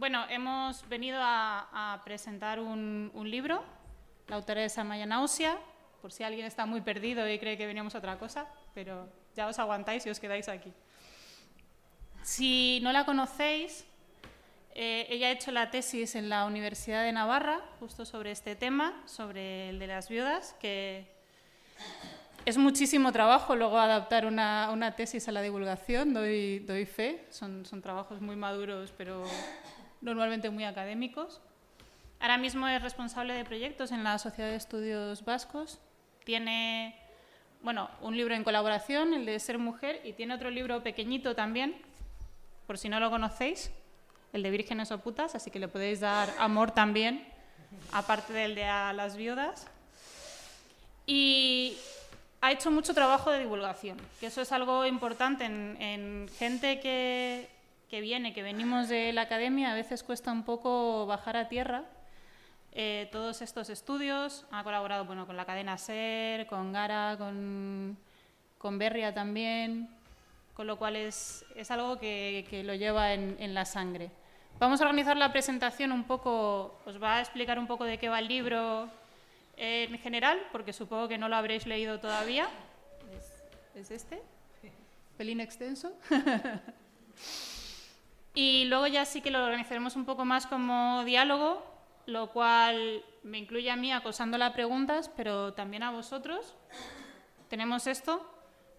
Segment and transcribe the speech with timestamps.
[0.00, 3.62] Bueno, hemos venido a, presentar un, libro.
[4.28, 5.58] La autora es Amaya Náusea,
[6.00, 9.46] por si alguien está muy perdido y cree que veníamos a otra cosa, pero ya
[9.46, 10.72] os aguantáis y os quedáis aquí.
[12.22, 13.84] Si no la conocéis,
[14.74, 19.02] eh, ella ha hecho la tesis en la Universidad de Navarra, justo sobre este tema,
[19.04, 21.12] sobre el de las viudas, que
[22.46, 28.36] es muchísimo trabajo luego adaptar una, tesis a la divulgación, doy, fe, son trabajos muy
[28.36, 29.24] maduros, pero
[30.00, 31.40] normalmente muy académicos.
[32.20, 35.78] Ahora mismo es responsable de proyectos en la Sociedad de Estudios Vascos.
[36.24, 36.94] Tiene
[37.62, 41.76] bueno, un libro en colaboración, el de Ser Mujer, y tiene otro libro pequeñito también,
[42.66, 43.70] por si no lo conocéis,
[44.32, 47.26] el de Vírgenes o Putas, así que le podéis dar amor también,
[47.92, 49.66] aparte del de a las viudas.
[51.06, 51.76] Y
[52.40, 57.48] ha hecho mucho trabajo de divulgación, que eso es algo importante en gente que,
[57.90, 61.82] que viene, que venimos de la academia, a veces cuesta un poco bajar a tierra
[62.70, 64.46] eh, todos estos estudios.
[64.52, 67.98] Ha colaborado bueno, con la cadena SER, con Gara, con,
[68.58, 69.88] con Berria también,
[70.54, 74.12] con lo cual es, es algo que, que, lo lleva en, en, la sangre.
[74.60, 78.08] Vamos a organizar la presentación un poco, os va a explicar un poco de qué
[78.08, 78.88] va el libro
[79.56, 82.48] en general, porque supongo que no lo habréis leído todavía.
[83.74, 84.22] ¿Es, es este?
[85.18, 85.92] Pelín extenso.
[88.34, 91.64] Y luego ya sí que lo organizaremos un poco más como diálogo,
[92.06, 96.54] lo cual me incluye a mí acosándola preguntas, pero también a vosotros.
[97.48, 98.24] Tenemos esto.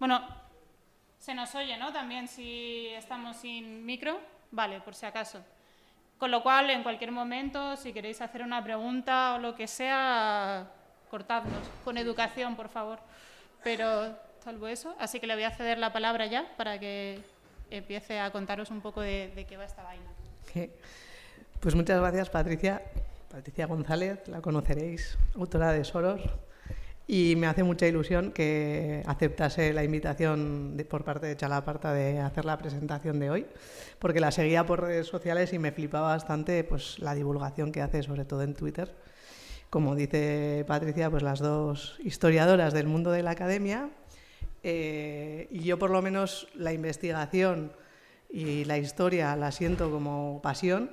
[0.00, 0.26] Bueno,
[1.18, 1.92] se nos oye, ¿no?
[1.92, 4.18] También si estamos sin micro.
[4.50, 5.44] Vale, por si acaso.
[6.18, 10.70] Con lo cual, en cualquier momento, si queréis hacer una pregunta o lo que sea,
[11.10, 11.68] cortadnos.
[11.84, 13.00] Con educación, por favor.
[13.62, 14.96] Pero salvo eso.
[14.98, 17.22] Así que le voy a ceder la palabra ya para que
[17.76, 20.10] empiece a contaros un poco de, qué va esta vaina.
[21.60, 22.82] Pues muchas gracias, Patricia.
[23.30, 26.20] Patricia González, la conoceréis, autora de Soros.
[27.06, 32.44] Y me hace mucha ilusión que aceptase la invitación por parte de Chalaparta de hacer
[32.44, 33.46] la presentación de hoy,
[33.98, 38.02] porque la seguía por redes sociales y me flipaba bastante pues, la divulgación que hace,
[38.02, 38.94] sobre todo en Twitter.
[39.68, 43.88] Como dice Patricia, pues las dos historiadoras del mundo de la academia
[44.62, 47.72] eh, y yo por lo menos la investigación
[48.28, 50.90] y la historia la siento como pasión,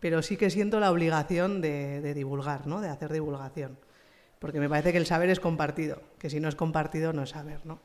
[0.00, 2.80] pero sí que siento la obligación de, divulgar, ¿no?
[2.80, 3.78] de hacer divulgación.
[4.38, 7.30] Porque me parece que el saber es compartido, que si no es compartido no es
[7.30, 7.64] saber.
[7.64, 7.78] ¿no?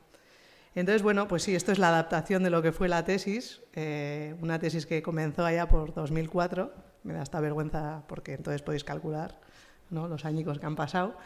[0.74, 4.34] Entonces, bueno, pues sí, esto es la adaptación de lo que fue la tesis, eh,
[4.40, 6.72] una tesis que comenzó allá por 2004,
[7.04, 9.38] me da esta vergüenza porque entonces podéis calcular
[9.90, 10.08] ¿no?
[10.08, 11.16] los añicos que han pasado.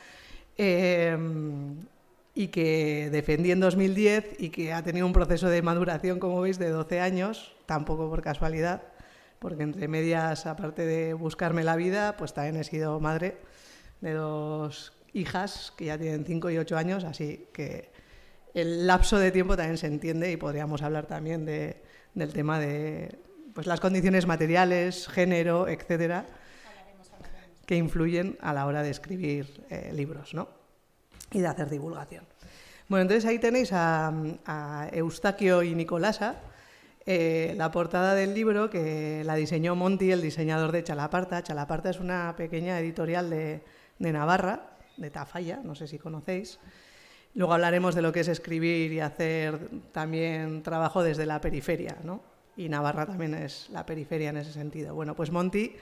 [0.59, 1.17] Eh,
[2.35, 6.59] y que defendí en 2010 y que ha tenido un proceso de maduración, como veis,
[6.59, 8.83] de 12 años, tampoco por casualidad,
[9.39, 13.37] porque entre medias, aparte de buscarme la vida, pues también he sido madre
[14.01, 17.93] de dos hijas que ya tienen 5 y 8 años, así que
[18.55, 21.83] el lapso de tiempo también se entiende y podríamos hablar también de,
[22.15, 23.19] del tema de
[23.55, 26.27] pues, las condiciones materiales, género, etcétera,
[27.67, 30.62] que influyen a la hora de escribir eh, libros, ¿no?
[31.33, 32.25] Y de hacer divulgación.
[32.89, 34.13] Bueno, entonces ahí tenéis a,
[34.93, 36.37] Eustaquio y Nicolasa,
[37.07, 41.43] eh, la portada del libro que la diseñó Monti, el diseñador de Chalaparta.
[41.43, 43.63] Chalaparta es una pequeña editorial de,
[43.99, 46.59] Navarra, de Tafalla, no sé si conocéis.
[47.35, 52.21] Luego hablaremos de lo que es escribir y hacer también trabajo desde la periferia, ¿no?
[52.57, 54.95] Y Navarra también es la periferia en ese sentido.
[54.95, 55.75] Bueno, pues Monti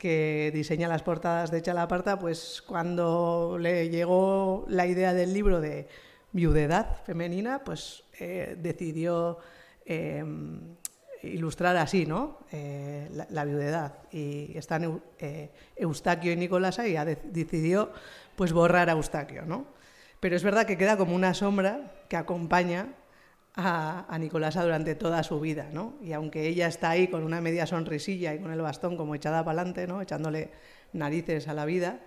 [0.00, 5.88] que diseña las portadas de Chalaparta, pues cuando le llegó la idea del libro de
[6.32, 9.38] viudedad femenina, pues eh, decidió
[9.84, 10.24] eh,
[11.22, 12.38] ilustrar así, ¿no?
[12.50, 13.98] Eh, la, viudedad.
[14.10, 15.02] Y están
[15.76, 17.92] Eustaquio y Nicolasa y decidió
[18.36, 19.66] pues borrar a Eustaquio, ¿no?
[20.18, 22.94] Pero es verdad que queda como una sombra que acompaña
[23.56, 25.94] a, Nicolasa durante toda su vida, ¿no?
[26.02, 29.44] Y aunque ella está ahí con una media sonrisilla y con el bastón como echada
[29.44, 30.00] para adelante, ¿no?
[30.00, 30.50] Echándole
[30.92, 32.00] narices a la vida,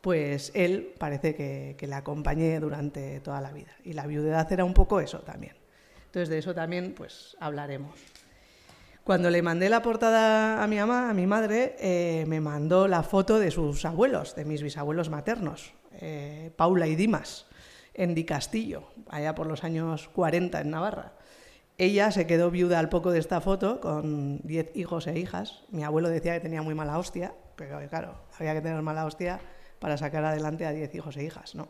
[0.00, 3.70] pues él parece que, le acompañé durante toda la vida.
[3.84, 5.54] Y la viudedad era un poco eso también.
[6.06, 7.94] Entonces de eso también pues hablaremos.
[9.04, 13.02] Cuando le mandé la portada a mi mamá, a mi madre, eh, me mandó la
[13.02, 17.46] foto de sus abuelos, de mis bisabuelos maternos, eh, Paula y Dimas
[17.94, 21.12] en Di Castillo, allá por los años 40 en Navarra.
[21.78, 25.62] Ella se quedó viuda al poco de esta foto con 10 hijos e hijas.
[25.70, 29.40] Mi abuelo decía que tenía muy mala hostia, pero claro, había que tener mala hostia
[29.78, 31.68] para sacar adelante a 10 hijos e hijas, ¿no?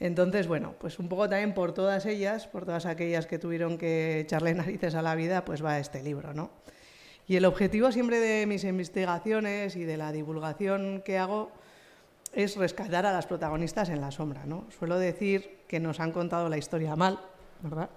[0.00, 4.20] Entonces, bueno, pues un poco también por todas ellas, por todas aquellas que tuvieron que
[4.20, 6.50] echarle narices a la vida, pues va este libro, ¿no?
[7.26, 11.52] Y el objetivo siempre de mis investigaciones y de la divulgación que hago
[12.32, 14.44] es rescatar a las protagonistas en la sombra.
[14.46, 14.66] ¿no?
[14.76, 17.18] Suelo decir que nos han contado la historia mal,
[17.62, 17.90] ¿verdad?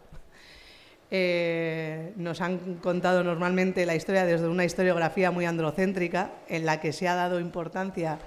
[1.14, 6.94] Eh, nos han contado normalmente la historia desde una historiografía muy androcéntrica, en la que
[6.94, 8.20] se ha dado importancia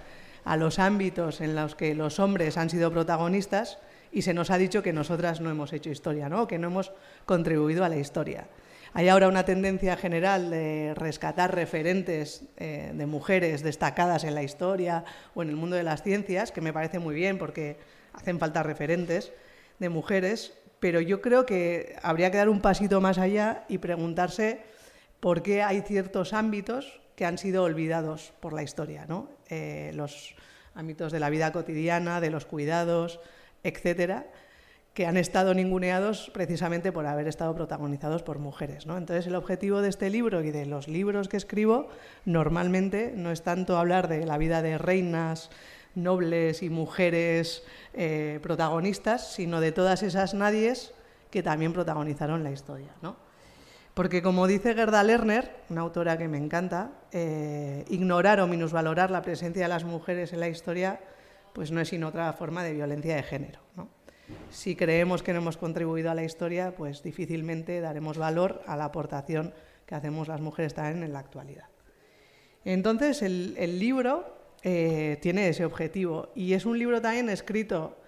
[0.44, 3.78] a los ámbitos en los que los hombres han sido protagonistas
[4.12, 6.46] y se nos ha dicho que nosotras no hemos hecho historia, ¿no?
[6.46, 6.92] que no hemos
[7.24, 8.46] contribuido a la historia.
[8.96, 15.04] Hay ahora una tendencia general de rescatar referentes eh, de mujeres destacadas en la historia
[15.34, 17.76] o en el mundo de las ciencias, que me parece muy bien porque
[18.12, 19.32] hacen falta referentes
[19.80, 24.60] de mujeres, pero yo creo que habría que dar un pasito más allá y preguntarse
[25.18, 29.28] por qué hay ciertos ámbitos que han sido olvidados por la historia, ¿no?
[29.50, 30.36] Eh, los
[30.76, 33.18] ámbitos de la vida cotidiana, de los cuidados,
[33.64, 34.28] etcétera,
[34.94, 38.86] que han estado ninguneados precisamente por haber estado protagonizados por mujeres.
[38.86, 38.96] ¿no?
[38.96, 41.88] Entonces, el objetivo de este libro y de los libros que escribo
[42.24, 45.50] normalmente no es tanto hablar de la vida de reinas,
[45.96, 50.92] nobles y mujeres eh, protagonistas, sino de todas esas nadies
[51.30, 52.94] que también protagonizaron la historia.
[53.02, 53.16] ¿no?
[53.94, 59.22] Porque como dice Gerda Lerner, una autora que me encanta, eh, ignorar o minusvalorar la
[59.22, 61.00] presencia de las mujeres en la historia
[61.52, 63.63] pues no es sino otra forma de violencia de género.
[64.50, 68.86] Si creemos que no hemos contribuido a la historia, pues difícilmente daremos valor a la
[68.86, 69.52] aportación
[69.86, 71.68] que hacemos las mujeres también en la actualidad.
[72.64, 76.30] Entonces, el, libro eh, tiene ese objetivo.
[76.34, 77.98] Y es un libro también escrito,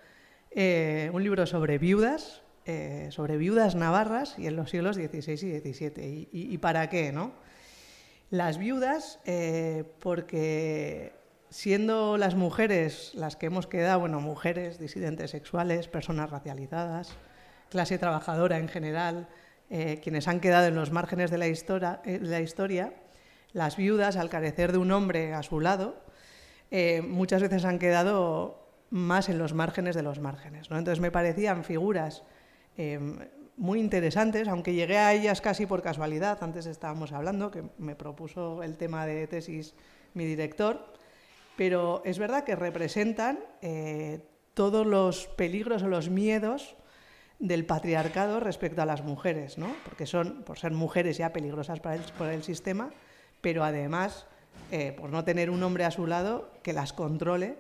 [0.51, 5.73] eh, un libro sobre viudas, eh, sobre viudas navarras y en los siglos XVI y
[5.73, 6.29] XVII.
[6.33, 7.12] ¿Y, para qué?
[7.12, 7.33] No?
[8.31, 9.21] Las viudas,
[10.01, 11.12] porque
[11.51, 17.17] siendo las mujeres las que hemos quedado, bueno, mujeres, disidentes sexuales, personas racializadas,
[17.71, 19.29] clase trabajadora en general,
[19.69, 22.93] quienes han quedado en los márgenes de la, historia, la historia,
[23.53, 25.97] las viudas, al carecer de un hombre a su lado,
[26.71, 30.71] eh, muchas veces han quedado más en los márgenes de los márgenes.
[30.71, 30.79] ¿no?
[30.79, 32.23] Entonces me parecían figuras
[32.77, 33.01] eh,
[33.57, 38.63] muy interesantes, aunque llegué a ellas casi por casualidad, antes estábamos hablando, que me propuso
[38.63, 39.75] el tema de tesis
[40.15, 40.93] mi director,
[41.56, 44.20] pero es verdad que representan eh,
[44.55, 46.76] todos los peligros o los miedos
[47.38, 49.75] del patriarcado respecto a las mujeres, ¿no?
[49.85, 52.91] porque son, por ser mujeres ya peligrosas para por el sistema,
[53.41, 54.26] pero además
[54.70, 57.59] eh, por no tener un hombre a su lado que las controle,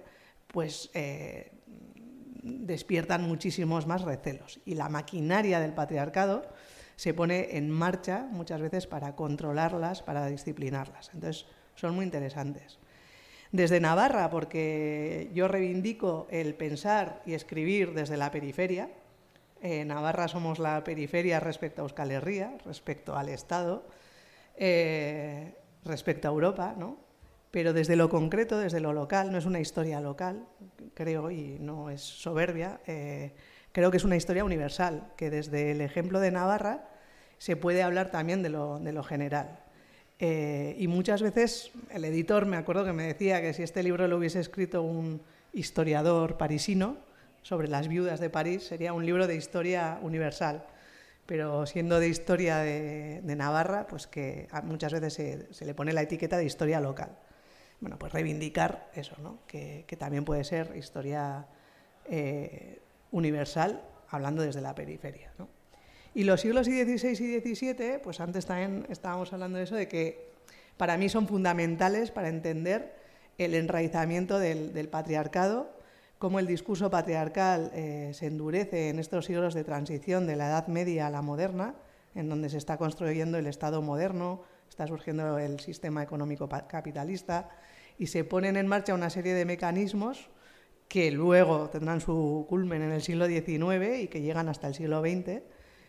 [0.48, 1.52] pues eh,
[2.42, 4.60] despiertan muchísimos más recelos.
[4.64, 6.42] Y la maquinaria del patriarcado
[6.96, 11.10] se pone en marcha muchas veces para controlarlas, para disciplinarlas.
[11.12, 12.78] Entonces, son muy interesantes.
[13.56, 18.90] Desde Navarra, porque yo reivindico el pensar y escribir desde la periferia.
[19.62, 23.84] Eh, Navarra somos la periferia respecto a Euskal Herria, respecto al Estado
[25.84, 26.98] respecto a Europa, ¿no?
[27.50, 30.46] pero desde lo concreto, desde lo local, no es una historia local,
[30.92, 33.32] creo, y no es soberbia, eh,
[33.72, 36.88] creo que es una historia universal, que desde el ejemplo de Navarra
[37.38, 39.60] se puede hablar también de lo, de lo general.
[40.18, 44.08] Eh, y muchas veces el editor me acuerdo que me decía que si este libro
[44.08, 45.20] lo hubiese escrito un
[45.52, 46.96] historiador parisino
[47.42, 50.64] sobre las viudas de París, sería un libro de historia universal
[51.26, 56.38] pero siendo de historia de, Navarra, pues que muchas veces se, le pone la etiqueta
[56.38, 57.18] de historia local.
[57.80, 59.40] Bueno, pues reivindicar eso, ¿no?
[59.46, 61.46] que, también puede ser historia
[62.06, 62.80] eh,
[63.10, 65.32] universal, hablando desde la periferia.
[65.38, 65.48] ¿no?
[66.16, 70.30] Y los siglos XVI y XVII, pues antes también estábamos hablando de eso, de que
[70.78, 72.96] para mí son fundamentales para entender
[73.36, 75.76] el enraizamiento del patriarcado
[76.18, 80.68] cómo el discurso patriarcal eh, se endurece en estos siglos de transición de la Edad
[80.68, 81.74] Media a la moderna,
[82.14, 87.50] en donde se está construyendo el Estado moderno, está surgiendo el sistema económico capitalista
[87.98, 90.30] y se ponen en marcha una serie de mecanismos
[90.88, 95.02] que luego tendrán su culmen en el siglo XIX y que llegan hasta el siglo
[95.02, 95.42] XX.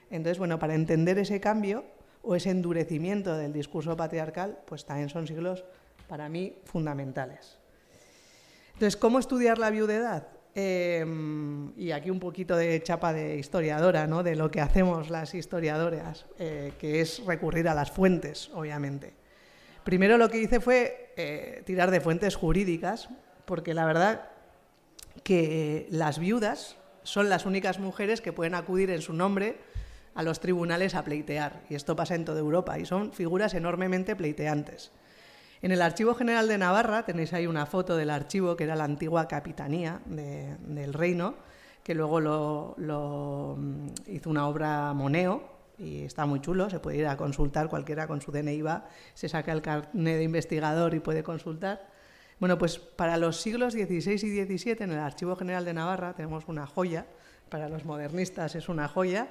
[0.10, 1.86] Entonces, bueno, para entender ese cambio
[2.22, 5.64] o ese endurecimiento del discurso patriarcal, pues también son siglos
[6.08, 7.60] para mí fundamentales.
[8.74, 10.28] Entonces, ¿cómo estudiar la viudedad?
[10.60, 14.24] Em, y aquí un poquito de chapa de historiadora, ¿no?
[14.24, 19.14] de lo que hacemos las historiadoras, eh, que es recurrir a las fuentes, obviamente.
[19.84, 23.08] Primero lo que hice fue eh, tirar de fuentes jurídicas,
[23.46, 24.30] porque la verdad
[25.24, 29.58] que las viudas son las únicas mujeres que pueden acudir en su nombre
[30.18, 34.16] a los tribunales a pleitear, y esto pasa en toda Europa, y son figuras enormemente
[34.16, 34.92] pleiteantes.
[35.62, 38.84] En el Archivo General de Navarra tenéis ahí una foto del archivo que era la
[38.84, 41.36] antigua capitanía del reino,
[41.84, 47.06] que luego lo, mm, hizo una obra Moneo, y está muy chulo, se puede ir
[47.06, 51.22] a consultar cualquiera con su DNI va, se saca el carnet de investigador y puede
[51.22, 51.92] consultar.
[52.40, 56.48] Bueno, pues para los siglos XVI y XVII en el Archivo General de Navarra tenemos
[56.48, 57.06] una joya,
[57.50, 59.28] para los modernistas es una joya,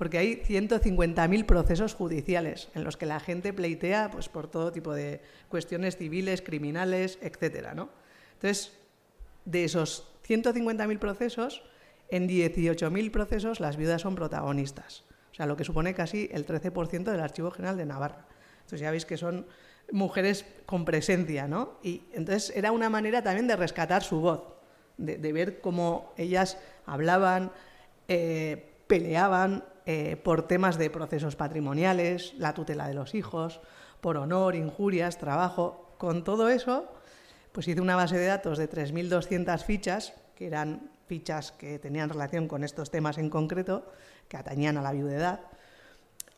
[0.00, 4.94] porque hay 150.000 procesos judiciales en los que la gente pleitea pues, por todo tipo
[4.94, 7.74] de cuestiones civiles, criminales, etc.
[7.74, 7.90] ¿no?
[8.32, 8.72] Entonces,
[9.44, 11.62] de esos 150.000 procesos,
[12.08, 17.04] en 18.000 procesos las viudas son protagonistas, o sea, lo que supone casi el 13%
[17.04, 18.24] del Archivo General de Navarra.
[18.60, 19.44] Entonces ya veis que son
[19.92, 21.74] mujeres con presencia, ¿no?
[21.82, 24.44] Y entonces era una manera también de rescatar su voz,
[24.96, 27.52] de, ver cómo ellas hablaban,
[28.08, 33.60] eh, peleaban eh, por temas de procesos patrimoniales, la tutela de los hijos,
[34.00, 35.96] por honor, injurias, trabajo.
[35.98, 36.88] Con todo eso,
[37.50, 42.46] pues hice una base de datos de 3.200 fichas, que eran fichas que tenían relación
[42.46, 43.84] con estos temas en concreto,
[44.28, 45.40] que atañían a la viudedad,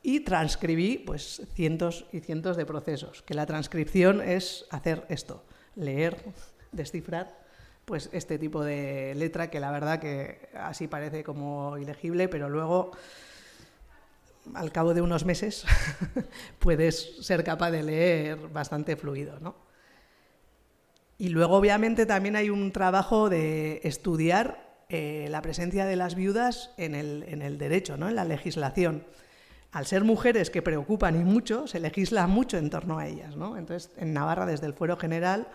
[0.03, 5.45] y transcribí pues cientos y cientos de procesos, que la transcripción es hacer esto,
[5.77, 6.17] leer,
[6.73, 7.37] descifrar
[7.85, 12.93] pues este tipo de letra que la verdad que así parece como ilegible, pero luego
[14.55, 15.65] al cabo de unos meses
[16.59, 19.55] puedes ser capaz de leer bastante fluido, ¿no?
[21.19, 26.71] Y luego obviamente también hay un trabajo de estudiar eh, la presencia de las viudas
[26.77, 28.09] en el, en el derecho, ¿no?
[28.09, 29.05] en la legislación
[29.73, 33.37] al ser mujeres que preocupan y mucho, se legisla mucho en torno a ellas.
[33.37, 33.57] ¿no?
[33.57, 35.49] Entonces, en Navarra, desde el Fuero General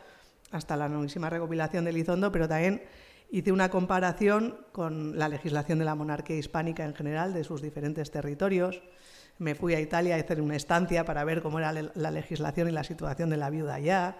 [0.51, 2.82] hasta la nuevísima recopilación de Lizondo, pero también
[3.29, 8.12] hice una comparación con la legislación de la monarquía hispánica en general, de sus diferentes
[8.12, 8.81] territorios.
[9.38, 12.72] Me fui a Italia a hacer una estancia para ver cómo era la legislación y
[12.72, 14.17] la situación de la viuda allá.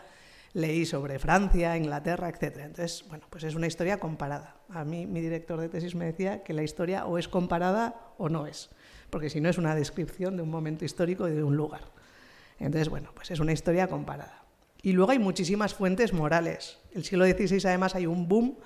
[0.54, 2.58] Leí sobre Francia, Inglaterra, etc.
[2.60, 4.56] Entonces, bueno, pues es una historia comparada.
[4.70, 8.30] A mí mi director de tesis me decía que la historia o es comparada o
[8.30, 8.70] no es
[9.10, 11.82] porque si no es una descripción de un momento histórico y de un lugar.
[12.60, 14.44] Entonces, bueno, pues es una historia comparada.
[14.82, 16.80] Y luego hay muchísimas fuentes morales.
[16.94, 18.58] El siglo XVI además hay un boom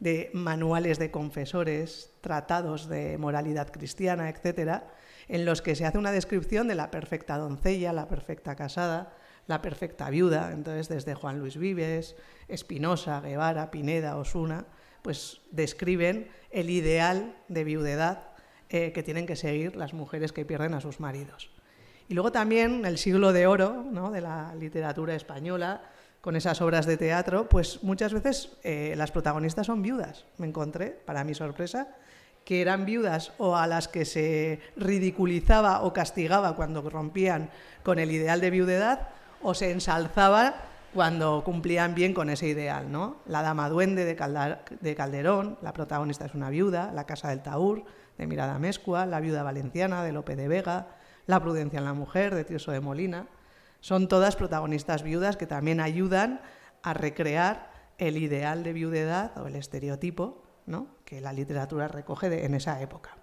[0.00, 4.88] de manuales de confesores, tratados de moralidad cristiana, etcétera,
[5.28, 9.14] en los que se hace una descripción de la perfecta doncella, la perfecta casada,
[9.46, 10.52] la perfecta viuda.
[10.52, 12.16] Entonces, desde Juan Luis Vives,
[12.48, 14.66] Espinosa, Guevara, Pineda, Osuna,
[15.02, 18.30] pues describen el ideal de viudedad
[18.70, 21.50] eh, que tienen que seguir las mujeres que pierden a sus maridos.
[22.08, 25.82] Y luego también el siglo de oro de la literatura española,
[26.20, 30.26] con esas obras de teatro, pues muchas veces eh, las protagonistas son viudas.
[30.38, 31.88] Me encontré, para mi sorpresa,
[32.44, 37.50] que eran viudas o a las que se ridiculizaba o castigaba cuando rompían
[37.82, 39.08] con el ideal de viudedad
[39.42, 40.54] o se ensalzaba
[40.92, 42.90] cuando cumplían bien con ese ideal.
[42.90, 43.16] ¿no?
[43.26, 47.84] La Dama Duende de Calderón, la protagonista es una viuda, La Casa del Taur,
[48.18, 50.88] de Mirada Mescua, La viuda valenciana de Lope de Vega,
[51.26, 53.26] La prudencia en la mujer de Tirso de Molina.
[53.80, 56.40] Son todas protagonistas viudas que también ayudan
[56.82, 60.88] a recrear el ideal de viudedad o el estereotipo ¿no?
[61.04, 63.16] que la literatura recoge en esa época.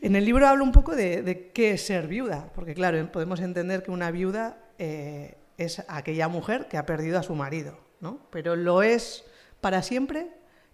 [0.00, 3.82] En el libro hablo un poco de, qué es ser viuda, porque claro, podemos entender
[3.82, 8.20] que una viuda eh, es aquella mujer que ha perdido a su marido, ¿no?
[8.30, 9.24] pero lo es
[9.60, 10.28] para siempre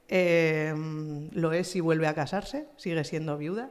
[0.08, 3.70] Em, lo es si vuelve a casarse, sigue siendo viuda.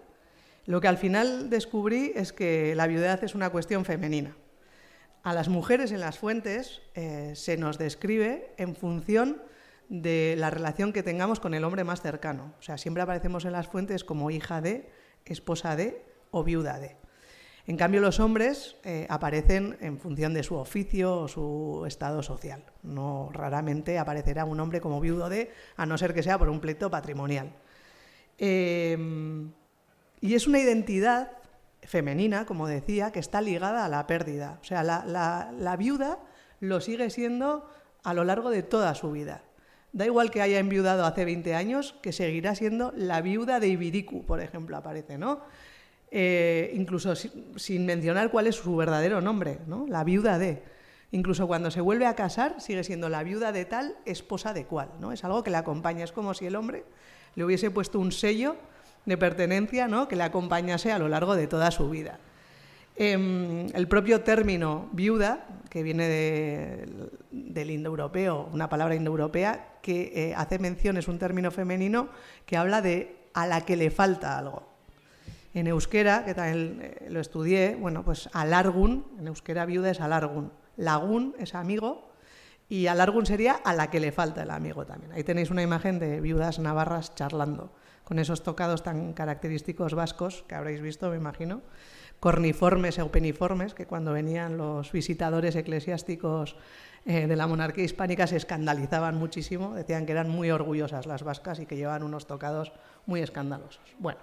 [0.65, 4.35] Lo que al final descubrí es que la viudedad es una cuestión femenina.
[5.23, 9.41] A las mujeres en las fuentes eh, se nos describe en función
[9.87, 12.53] de la relación que tengamos con el hombre más cercano.
[12.59, 14.89] O sea, siempre aparecemos en las fuentes como hija de,
[15.25, 16.97] esposa de o viuda de.
[17.67, 22.65] En cambio, los hombres eh, aparecen en función de su oficio o su estado social.
[22.81, 26.59] No raramente aparecerá un hombre como viudo de, a no ser que sea por un
[26.59, 27.53] pleito patrimonial.
[28.37, 29.53] Em,
[30.19, 31.31] y es una identidad
[31.87, 34.59] femenina, como decía, que está ligada a la pérdida.
[34.61, 36.19] O sea, la, viuda
[36.59, 37.69] lo sigue siendo
[38.03, 39.43] a lo largo de toda su vida.
[39.91, 44.25] Da igual que haya enviudado hace 20 años, que seguirá siendo la viuda de Ibiricu,
[44.25, 45.41] por ejemplo, aparece, ¿no?
[46.15, 49.87] Eh, incluso sin, mencionar cuál es su verdadero nombre, ¿no?
[49.87, 50.61] la viuda de.
[51.11, 54.89] Incluso cuando se vuelve a casar, sigue siendo la viuda de tal, esposa de cual.
[54.99, 55.11] ¿no?
[55.11, 56.85] Es algo que le acompaña, es como si el hombre
[57.35, 58.55] le hubiese puesto un sello
[59.05, 60.07] de pertenencia ¿no?
[60.07, 62.19] que le acompañase a lo largo de toda su vida.
[62.95, 66.07] Em, el propio término viuda, que viene
[67.31, 72.09] del indoeuropeo, una palabra indoeuropea, que eh, hace mención, es un término femenino
[72.45, 74.69] que habla de a la que le falta algo.
[75.55, 80.51] En euskera, que también eh, lo estudié, bueno, pues alargun, en euskera viuda es alargun,
[80.77, 82.11] lagún es amigo
[82.69, 85.11] y alargun sería a la que le falta el amigo también.
[85.13, 87.71] Ahí tenéis una imagen de viudas navarras charlando,
[88.03, 91.61] con esos tocados tan característicos vascos que habréis visto, me imagino,
[92.19, 96.55] corniformes o peniformes, que cuando venían los visitadores eclesiásticos
[97.05, 101.59] eh, de la monarquía hispánica se escandalizaban muchísimo, decían que eran muy orgullosas las vascas
[101.59, 102.71] y que llevaban unos tocados
[103.05, 103.83] muy escandalosos.
[103.99, 104.19] Bueno,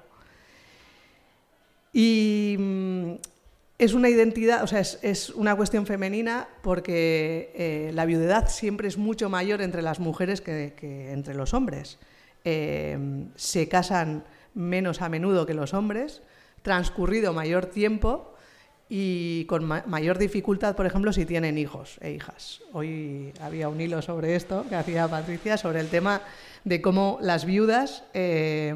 [1.93, 3.13] y mm,
[3.79, 8.99] es una identidad, o sea, es, una cuestión femenina porque eh, la viudedad siempre es
[8.99, 10.75] mucho mayor entre las mujeres que,
[11.13, 11.99] entre los hombres.
[12.45, 16.23] Eh, se casan menos a menudo que los hombres,
[16.63, 18.35] transcurrido mayor tiempo
[18.89, 22.61] y con mayor dificultad, por ejemplo, si tienen hijos e hijas.
[22.73, 26.23] Hoy había un hilo sobre esto que hacía Patricia, sobre el tema
[26.65, 28.75] de cómo las viudas eh,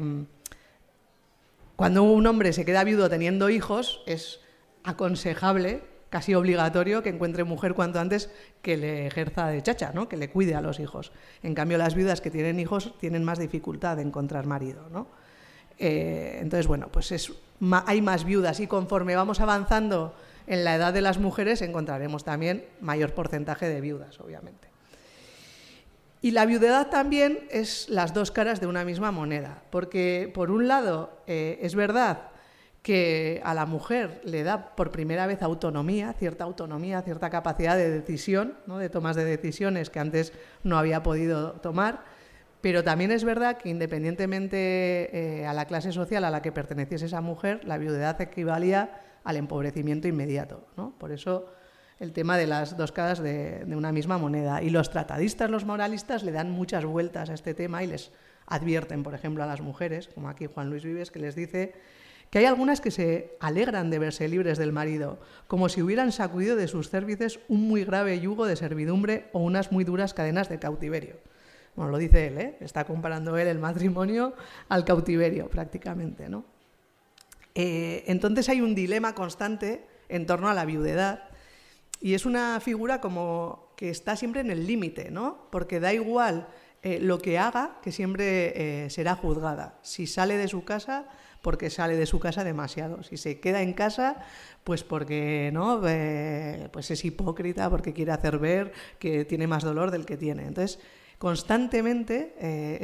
[1.75, 4.39] cuando un hombre se queda viudo teniendo hijos, es
[4.83, 5.83] aconsejable,
[6.15, 8.29] casi obligatorio, que encuentre mujer cuanto antes
[8.61, 10.07] que le ejerza de chacha, ¿no?
[10.07, 11.11] que le cuide a los hijos.
[11.43, 14.87] En cambio, las viudas que tienen hijos tienen más dificultad de encontrar marido.
[14.89, 15.07] ¿no?
[15.77, 17.33] Eh, entonces, bueno, pues es,
[17.85, 20.15] hay más viudas y conforme vamos avanzando
[20.47, 24.69] en la edad de las mujeres encontraremos también mayor porcentaje de viudas, obviamente.
[26.21, 30.69] Y la viudedad también es las dos caras de una misma moneda, porque por un
[30.69, 32.29] lado eh, es verdad
[32.85, 37.89] que a la mujer le da por primera vez autonomía, cierta autonomía, cierta capacidad de
[37.89, 38.77] decisión, ¿no?
[38.77, 42.03] de tomas de decisiones que antes no había podido tomar,
[42.61, 47.07] pero también es verdad que independientemente eh, a la clase social a la que perteneciese
[47.07, 50.67] esa mujer, la viudedad equivalía al empobrecimiento inmediato.
[50.77, 50.95] ¿no?
[50.99, 51.47] Por eso
[51.99, 54.61] el tema de las dos caras de, una misma moneda.
[54.61, 58.11] Y los tratadistas, los moralistas, le dan muchas vueltas a este tema y les
[58.45, 61.73] advierten, por ejemplo, a las mujeres, como aquí Juan Luis Vives, que les dice
[62.35, 66.57] que hay algunas que se alegran de verse libres del marido, como si hubieran sacudido
[66.57, 70.59] de sus cérvices un muy grave yugo de servidumbre o unas muy duras cadenas de
[70.59, 71.15] cautiverio.
[71.77, 72.57] Bueno, lo dice él, ¿eh?
[72.59, 74.33] está comparando él el matrimonio
[74.67, 76.27] al cautiverio prácticamente.
[76.27, 76.43] ¿no?
[77.53, 81.29] Eh, entonces hay un dilema constante en torno a la viudedad
[82.01, 85.47] y es una figura como que está siempre en el límite, ¿no?
[85.51, 86.49] Porque da igual
[86.83, 89.79] eh, lo que haga, que siempre será juzgada.
[89.83, 91.07] Si sale de su casa,
[91.45, 93.03] porque sale de su casa demasiado.
[93.03, 94.17] Si se queda en casa,
[94.63, 99.91] pues porque no, eh, pues es hipócrita, porque quiere hacer ver que tiene más dolor
[99.91, 100.47] del que tiene.
[100.47, 100.79] Entonces,
[101.19, 102.33] constantemente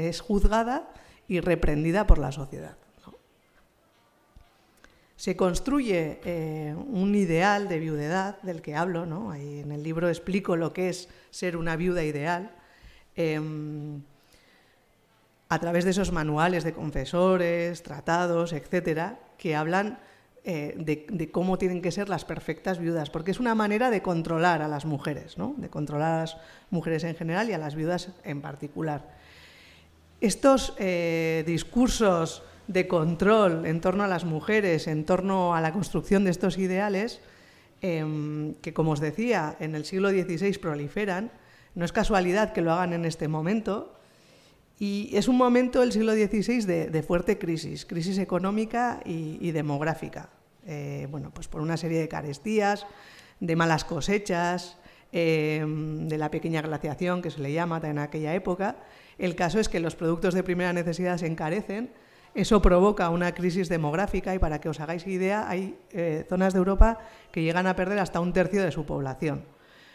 [0.07, 0.93] es juzgada
[1.27, 2.77] y reprendida por la sociedad
[5.21, 9.35] se construye eh, un ideal de viudedad del que hablo, ¿no?
[9.35, 12.55] En el libro explico lo que es ser una viuda ideal,
[13.15, 14.01] em,
[15.51, 19.99] a través de esos manuales de confesores, tratados, etcétera, que hablan
[20.45, 24.61] eh, de, cómo tienen que ser las perfectas viudas, porque es una manera de controlar
[24.61, 25.53] a las mujeres, ¿no?
[25.57, 26.37] de controlar a las
[26.69, 29.09] mujeres en general y a las viudas en particular.
[30.21, 36.23] Estos eh, discursos de control en torno a las mujeres, en torno a la construcción
[36.23, 37.19] de estos ideales,
[37.81, 41.29] em, que como os decía, en el siglo XVI proliferan.
[41.75, 43.97] No es casualidad que lo hagan en este momento.
[44.81, 50.31] Y es un momento, el siglo XVI, de, fuerte crisis, crisis económica y, demográfica.
[50.65, 52.87] Eh, bueno, pues por una serie de carestías,
[53.39, 54.79] de malas cosechas,
[55.11, 58.77] em, de la pequeña glaciación que se le llama en aquella época.
[59.19, 61.91] El caso es que los productos de primera necesidad se encarecen
[62.33, 66.59] eso provoca una crisis demográfica y para que os hagáis idea, hay eh, zonas de
[66.59, 66.99] Europa
[67.31, 69.43] que llegan a perder hasta un tercio de su población.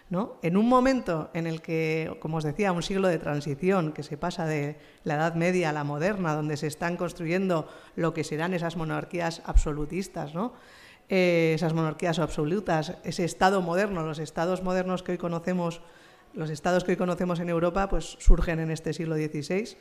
[0.09, 0.39] ¿No?
[0.43, 4.17] En un momento en el que, como os decía, un siglo de transición que se
[4.17, 8.55] pasa de la Edad Media a la moderna, donde se están construyendo lo que serán
[8.55, 10.53] esas monarquías absolutistas, ¿no?
[11.09, 15.81] Eh, esas monarquías absolutas, ese Estado moderno, los estados modernos que hoy conocemos,
[16.35, 19.77] los estados que hoy conocemos en Europa, pues surgen en este siglo XVI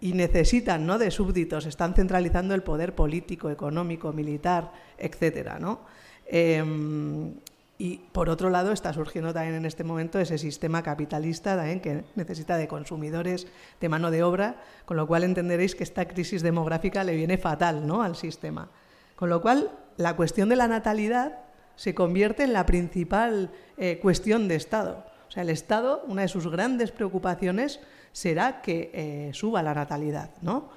[0.00, 0.98] y necesitan ¿no?
[0.98, 5.58] de súbditos, están centralizando el poder político, económico, militar, etc.
[5.60, 5.80] ¿no?
[6.26, 7.34] Em,
[7.80, 12.04] y por otro lado está surgiendo también en este momento ese sistema capitalista también que
[12.14, 13.46] necesita de consumidores,
[13.80, 17.86] de mano de obra, con lo cual entenderéis que esta crisis demográfica le viene fatal
[17.86, 18.02] ¿no?
[18.02, 18.68] al sistema.
[19.16, 21.38] Con lo cual la cuestión de la natalidad
[21.74, 25.06] se convierte en la principal eh, cuestión de Estado.
[25.28, 27.80] O sea, el Estado, una de sus grandes preocupaciones
[28.12, 30.68] será que eh, suba la natalidad, ¿no?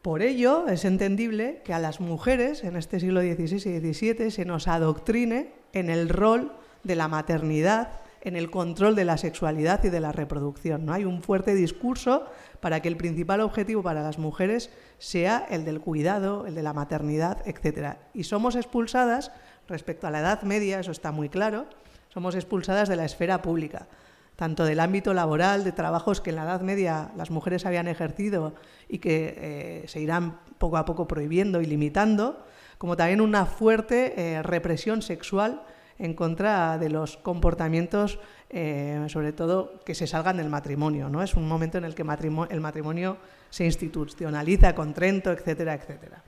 [0.00, 4.46] Por ello, es entendible que a las mujeres en este siglo XVI y XVII se
[4.46, 9.90] nos adoctrine en el rol de la maternidad, en el control de la sexualidad y
[9.90, 10.86] de la reproducción.
[10.86, 10.94] ¿no?
[10.94, 12.24] Hay un fuerte discurso
[12.60, 16.72] para que el principal objetivo para las mujeres sea el del cuidado, el de la
[16.72, 17.98] maternidad, etc.
[18.14, 19.30] Y somos expulsadas,
[19.68, 21.66] respecto a la Edad Media, eso está muy claro,
[22.08, 23.88] somos expulsadas de la esfera pública
[24.36, 28.54] tanto del ámbito laboral, de trabajos que en la Edad Media las mujeres habían ejercido
[28.88, 32.44] y que eh, se irán poco a poco prohibiendo y limitando,
[32.78, 35.62] como también una fuerte eh, represión sexual
[35.98, 38.18] en contra de los comportamientos,
[38.50, 41.08] eh, sobre todo que se salgan del matrimonio.
[41.08, 41.22] ¿no?
[41.22, 43.16] Es un momento en el que el matrimonio
[43.50, 46.22] se institucionaliza con Trento, etcétera, etcétera.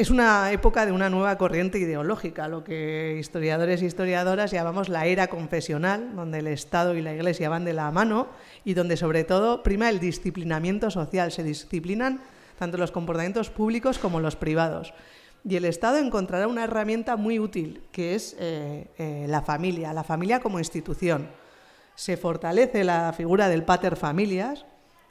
[0.00, 5.04] Es una época de una nueva corriente ideológica, lo que historiadores e historiadoras llamamos la
[5.04, 8.28] era confesional, donde el Estado y la Iglesia van de la mano
[8.64, 11.32] y donde sobre todo prima el disciplinamiento social.
[11.32, 12.22] Se disciplinan
[12.58, 14.94] tanto los comportamientos públicos como los privados.
[15.44, 20.04] Y el Estado encontrará una herramienta muy útil, que es eh, eh, la familia, la
[20.04, 21.28] familia como institución.
[21.94, 24.66] Se fortalece la figura del pater familias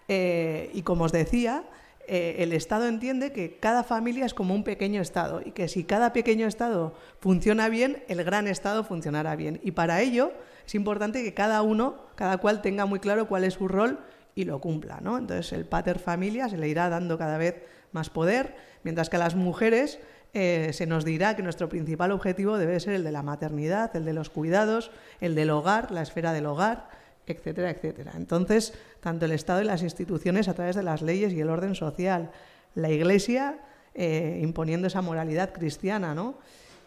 [0.08, 1.64] eh, y, como os decía,
[2.12, 6.12] el Estado entiende que cada familia es como un pequeño Estado y que si cada
[6.12, 9.60] pequeño Estado funciona bien, el gran Estado funcionará bien.
[9.64, 10.32] Y para ello
[10.66, 14.00] es importante que cada uno, cada cual tenga muy claro cuál es su rol
[14.34, 15.02] y lo cumpla.
[15.02, 15.20] ¿no?
[15.20, 17.62] Entonces el pater familia se le irá dando cada vez
[17.92, 20.00] más poder, mientras que a las mujeres
[20.34, 24.06] eh, se nos dirá que nuestro principal objetivo debe ser el de la maternidad, el
[24.06, 28.14] de los cuidados, el del hogar, la esfera del hogar etcétera, etcétera.
[28.16, 31.76] Entonces, tanto el Estado y las instituciones a través de las leyes y el orden
[31.76, 32.32] social,
[32.76, 33.60] la Iglesia
[33.94, 36.38] eh, imponiendo esa moralidad cristiana, ¿no?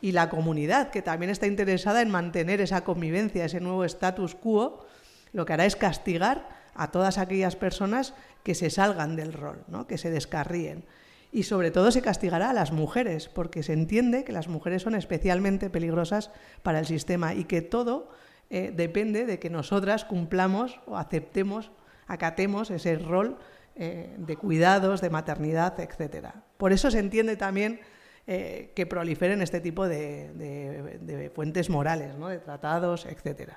[0.01, 4.85] Y la comunidad, que también está interesada en mantener esa convivencia, ese nuevo status quo,
[5.33, 9.87] lo que hará es castigar a todas aquellas personas que se salgan del rol, ¿no?
[9.87, 10.85] que se descarríen.
[11.33, 14.95] Y sobre todo se castigará a las mujeres, porque se entiende que las mujeres son
[14.95, 16.31] especialmente peligrosas
[16.63, 18.11] para el sistema y que todo
[18.51, 21.71] eh, depende de que nosotras cumplamos o aceptemos,
[22.07, 23.39] acatemos ese rol
[23.77, 26.27] eh, de cuidados, de maternidad, etc.
[26.59, 27.81] Por eso se entiende también
[28.27, 33.55] eh, que proliferen este tipo de, fuentes morales, de tratados, etc.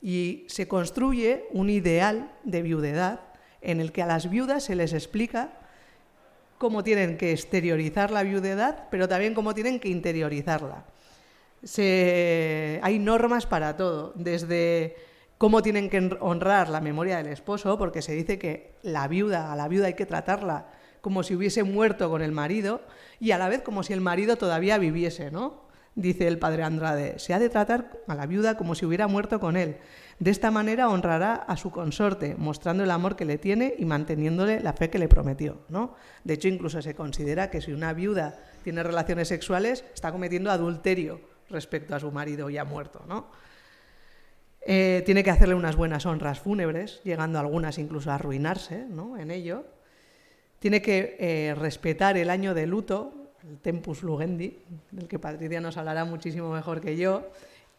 [0.00, 3.20] Y se construye un ideal de viudedad
[3.60, 5.58] en el que a las viudas se les explica
[6.58, 10.84] cómo tienen que exteriorizar la viudedad, pero también cómo tienen que interiorizarla
[12.82, 14.96] hay normas para todo, desde
[15.38, 19.56] cómo tienen que honrar la memoria del esposo, porque se dice que la viuda, a
[19.56, 20.66] la viuda hay que tratarla
[21.00, 22.82] como si hubiese muerto con el marido
[23.20, 25.64] y a la vez como si el marido todavía viviese, ¿no?
[25.94, 29.38] Dice el padre Andrade, se ha de tratar a la viuda como si hubiera muerto
[29.38, 29.76] con él.
[30.18, 34.60] De esta manera honrará a su consorte, mostrando el amor que le tiene y manteniéndole
[34.60, 35.94] la fe que le prometió, ¿no?
[36.22, 41.20] De hecho, incluso se considera que si una viuda tiene relaciones sexuales, está cometiendo adulterio,
[41.50, 43.26] respecto a su marido ya muerto, ¿no?
[44.66, 49.18] Eh, tiene que hacerle unas buenas honras fúnebres, llegando algunas incluso a arruinarse ¿no?
[49.18, 49.66] en ello.
[50.58, 53.12] Tiene que eh, respetar el año de luto,
[53.46, 57.28] el tempus lugendi, del que Patricia nos hablará muchísimo mejor que yo,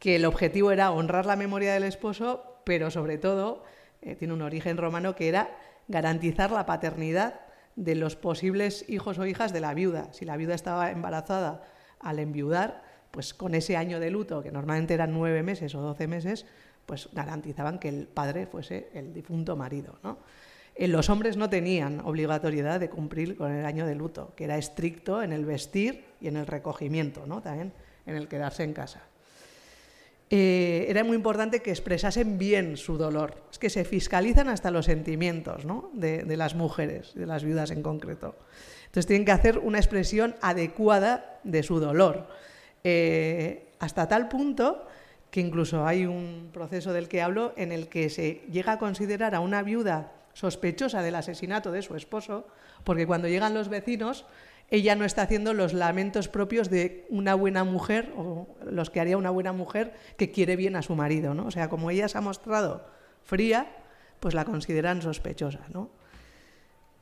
[0.06, 3.64] que el objetivo era honrar la memoria del esposo, pero sobre todo
[4.04, 7.40] eh, tiene un origen romano que era garantizar la paternidad
[7.76, 10.14] de los posibles hijos o hijas de la viuda.
[10.14, 11.64] Si la viuda estaba embarazada
[12.00, 16.06] al enviudar, pues con ese año de luto, que normalmente eran nueve meses o doce
[16.06, 16.46] meses,
[16.86, 19.98] pues garantizaban que el padre fuese el difunto marido.
[20.04, 20.20] ¿no?
[20.76, 24.60] Eh, los hombres no tenían obligatoriedad de cumplir con el año de luto, que era
[24.60, 27.42] estricto en el vestir y en el recogimiento, ¿no?
[27.42, 27.74] también
[28.06, 29.02] en el quedarse en casa.
[30.38, 33.36] Eh, era muy importante que expresasen bien su dolor.
[33.50, 35.90] Es que se fiscalizan hasta los sentimientos ¿no?
[35.94, 38.36] de, las mujeres, de las viudas en concreto.
[38.88, 42.28] Entonces tienen que hacer una expresión adecuada de su dolor.
[42.84, 44.86] Eh, hasta tal punto
[45.32, 49.36] que incluso hay un proceso del que hablo en el que se llega a considerar
[49.36, 52.46] a una viuda sospechosa del asesinato de su esposo,
[52.84, 54.26] porque cuando llegan los vecinos,
[54.70, 59.18] ella no está haciendo los lamentos propios de una buena mujer o los que haría
[59.18, 61.46] una buena mujer que quiere bien a su marido, ¿no?
[61.46, 62.88] O sea, como ella se ha mostrado
[63.24, 63.68] fría,
[64.20, 65.90] pues la consideran sospechosa, ¿no?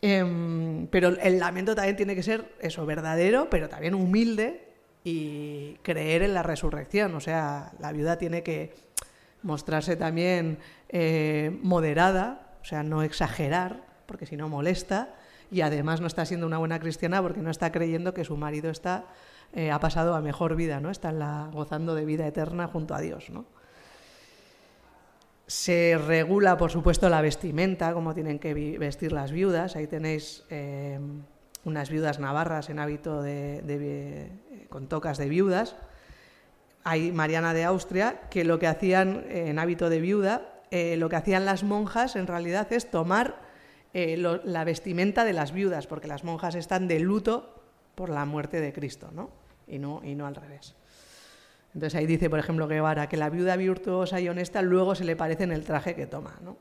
[0.02, 4.74] Em, pero el lamento también tiene que ser eso, verdadero, pero también humilde
[5.06, 7.16] y creer en la resurrección.
[7.16, 8.74] O sea, la viuda tiene que
[9.44, 10.58] mostrarse también
[10.90, 15.16] eh, moderada, o sea, no exagerar, porque si no molesta,
[15.54, 18.72] y además no está siendo una buena cristiana porque no está creyendo que su marido
[18.72, 19.06] está,
[19.54, 20.90] eh, ha pasado a mejor vida, ¿no?
[20.90, 23.30] está la, gozando de vida eterna junto a Dios.
[23.30, 23.46] ¿no?
[25.46, 29.76] Se regula, por supuesto, la vestimenta, cómo tienen que vestir las viudas.
[29.76, 31.00] Ahí tenéis eh,
[31.66, 34.32] unas viudas navarras en hábito de,
[34.70, 35.76] con tocas de viudas.
[36.84, 41.10] Hay Mariana de Austria, que lo que hacían eh, en hábito de viuda, eh, lo
[41.10, 43.43] que hacían las monjas en realidad es tomar
[43.94, 47.64] eh, la vestimenta de las viudas, porque las monjas están de luto
[47.96, 49.30] por la muerte de Cristo, ¿no?
[49.68, 50.76] Y no, y no al revés.
[51.74, 55.16] Entonces ahí dice, por ejemplo, Guevara, que la viuda virtuosa y honesta luego se le
[55.16, 56.38] parece en el traje que toma.
[56.42, 56.58] ¿no?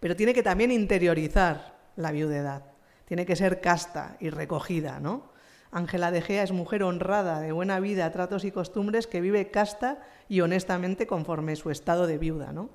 [0.00, 2.62] Pero tiene que también interiorizar la viudedad,
[3.04, 4.98] tiene que ser casta y recogida.
[4.98, 5.30] ¿no?
[5.70, 10.00] Ángela de Gea es mujer honrada, de buena vida, tratos y costumbres, que vive casta
[10.28, 12.52] y honestamente conforme su estado de viuda.
[12.52, 12.70] ¿no?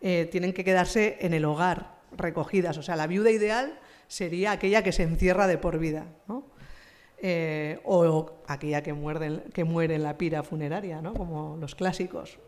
[0.00, 2.78] Eh, tienen que quedarse en el hogar, recogidas.
[2.78, 6.06] O sea, la viuda ideal sería aquella que se encierra de por vida.
[6.26, 6.44] ¿no?
[7.20, 8.94] Eh, o aquella que,
[9.52, 11.14] que muere en la pira funeraria, ¿no?
[11.14, 12.38] como los clásicos.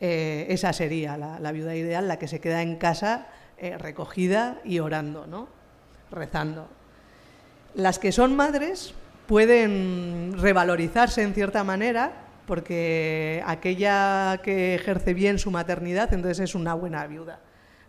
[0.00, 4.80] Eh, esa sería la, viuda ideal, la que se queda en casa eh, recogida y
[4.80, 5.48] orando, ¿no?
[6.10, 6.68] rezando.
[7.74, 8.94] Las que son madres
[9.26, 16.74] pueden revalorizarse en cierta manera, porque aquella que ejerce bien su maternidad, entonces es una
[16.74, 17.40] buena viuda.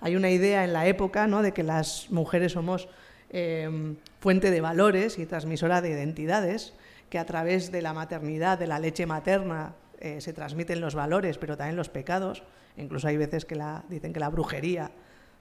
[0.04, 1.42] Hay una idea en la época ¿no?
[1.42, 2.88] de que las mujeres somos
[3.36, 6.74] Em, fuente de valores y transmisora de identidades,
[7.10, 11.40] que a través de la maternidad, de la leche materna, eh, se transmiten los valores,
[11.40, 12.44] pero también los pecados.
[12.78, 14.92] Incluso hay veces que la, dicen que la brujería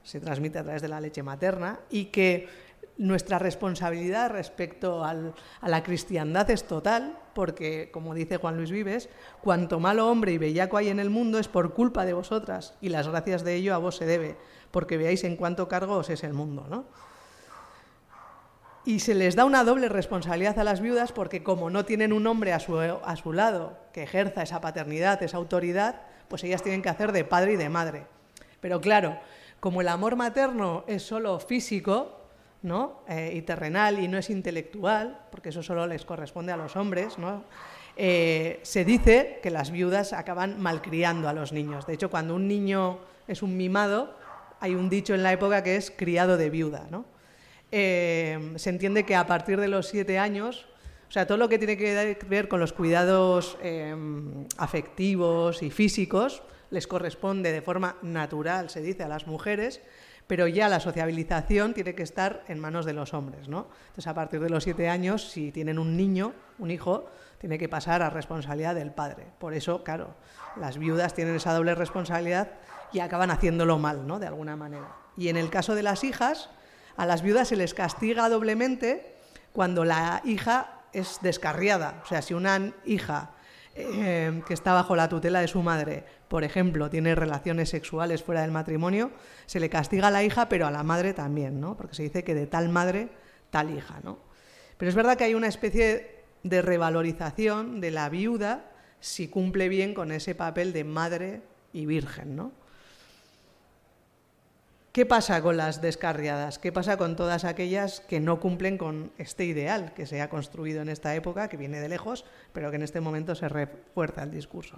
[0.03, 2.49] se transmite a través de la leche materna y que
[2.99, 5.15] nuestra responsabilidad respecto a
[5.63, 9.09] la cristiandad es total, porque, como dice Juan Luis Vives,
[9.41, 12.91] cuanto malo hombre y bellaco hay en el mundo es por culpa de vosotras, y
[12.91, 14.37] las gracias de ello a vos se debe,
[14.71, 16.67] porque veáis en cuánto cargo os es el mundo.
[16.69, 16.85] ¿no?
[18.85, 22.27] Y se les da una doble responsabilidad a las viudas porque como no tienen un
[22.27, 26.83] hombre a su, a su lado que ejerza esa paternidad, esa autoridad, pues ellas tienen
[26.83, 28.07] que hacer de padre y de madre.
[28.61, 29.19] Pero claro,
[29.61, 32.22] como el amor materno es solo físico
[32.63, 33.03] ¿no?
[33.09, 37.19] Eh, y terrenal y no es intelectual, porque eso solo les corresponde a los hombres,
[37.19, 37.45] ¿no?
[37.97, 41.87] Eh, se dice que las viudas acaban malcriando a los niños.
[41.87, 44.17] De hecho, cuando un niño es un mimado,
[44.61, 46.87] hay un dicho en la época que es criado de viuda.
[46.91, 47.05] ¿no?
[47.71, 50.67] Eh, se entiende que a partir de los siete años,
[51.09, 53.95] o sea, todo lo que tiene que ver con los cuidados eh,
[54.57, 59.83] afectivos y físicos les corresponde de forma natural, se dice, a las mujeres,
[60.27, 63.67] pero ya la sociabilización tiene que estar en manos de los hombres, ¿no?
[63.89, 67.07] Entonces, a partir de los siete años, si tienen un niño, un hijo,
[67.39, 69.27] tiene que pasar a responsabilidad del padre.
[69.39, 70.15] Por eso, claro,
[70.57, 72.53] las viudas tienen esa doble responsabilidad
[72.93, 74.19] y acaban haciéndolo mal, ¿no?
[74.19, 74.97] De alguna manera.
[75.17, 76.51] Y en el caso de las hijas,
[76.97, 79.17] a las viudas se les castiga doblemente
[79.53, 82.01] cuando la hija es descarriada.
[82.05, 83.31] O sea, si una hija
[83.75, 88.43] eh, que está bajo la tutela de su madre, por ejemplo, tiene relaciones sexuales fuera
[88.43, 89.11] del matrimonio,
[89.47, 91.77] se le castiga a la hija, pero a la madre también, ¿no?
[91.77, 93.09] Porque se dice que de tal madre,
[93.51, 94.19] tal hija, ¿no?
[94.77, 99.95] Pero es verdad que hay una especie de revalorización de la viuda si cumple bien
[99.95, 102.53] con ese papel de madre y virgen, ¿no?
[104.93, 106.59] ¿Qué pasa con las descarriadas?
[106.59, 110.83] ¿Qué pasa con todas aquellas que no cumplen con este ideal que se ha construido
[110.83, 114.31] en esta época, que viene de lejos, pero que en este momento se refuerza el
[114.31, 114.77] discurso?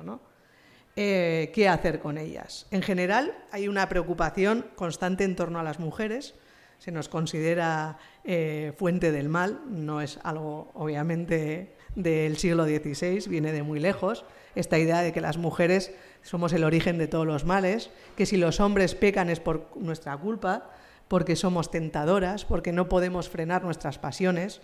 [0.95, 2.69] Eh, ¿Qué hacer con ellas?
[2.71, 6.37] En general, hay una preocupación constante en torno a las mujeres.
[6.79, 13.51] Se nos considera eh, fuente del mal, no es algo obviamente del siglo XVI, viene
[13.51, 14.25] de muy lejos.
[14.55, 18.37] Esta idea de que las mujeres somos el origen de todos los males, que si
[18.37, 20.71] los hombres pecan es por nuestra culpa,
[21.09, 24.61] porque somos tentadoras, porque no podemos frenar nuestras pasiones.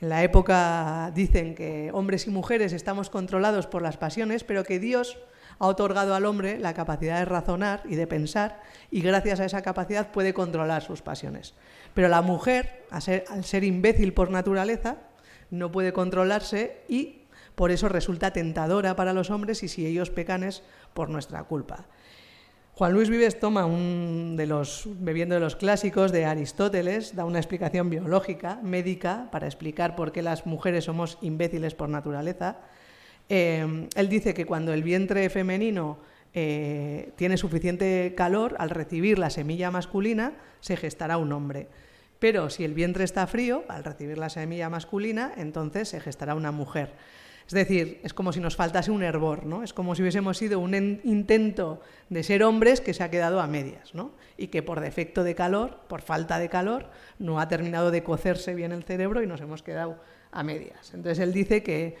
[0.00, 4.78] En la época dicen que hombres y mujeres estamos controlados por las pasiones, pero que
[4.78, 5.18] Dios
[5.58, 9.62] ha otorgado al hombre la capacidad de razonar y de pensar, y gracias a esa
[9.62, 11.54] capacidad puede controlar sus pasiones.
[11.94, 14.96] Pero la mujer, al ser, imbécil por naturaleza,
[15.50, 17.20] no puede controlarse y
[17.56, 20.62] por eso resulta tentadora para los hombres y si ellos pecan es
[20.94, 21.86] por nuestra culpa.
[22.74, 27.38] Juan Luis Vives toma un de los, bebiendo de los clásicos de Aristóteles, da una
[27.38, 32.58] explicación biológica, médica, para explicar por qué las mujeres somos imbéciles por naturaleza.
[33.30, 35.96] Eh, él dice que cuando el vientre femenino
[36.34, 41.68] eh, tiene suficiente calor, al recibir la semilla masculina, se gestará un hombre.
[42.18, 46.52] Pero si el vientre está frío, al recibir la semilla masculina, entonces se gestará una
[46.52, 46.92] mujer.
[47.46, 49.62] Es decir, es como si nos faltase un hervor, ¿no?
[49.62, 53.46] Es como si hubiésemos sido un intento de ser hombres que se ha quedado a
[53.46, 54.12] medias, ¿no?
[54.36, 58.54] Y que por defecto de calor, por falta de calor, no ha terminado de cocerse
[58.54, 59.96] bien el cerebro y nos hemos quedado
[60.32, 60.92] a medias.
[60.92, 61.96] Entonces él dice que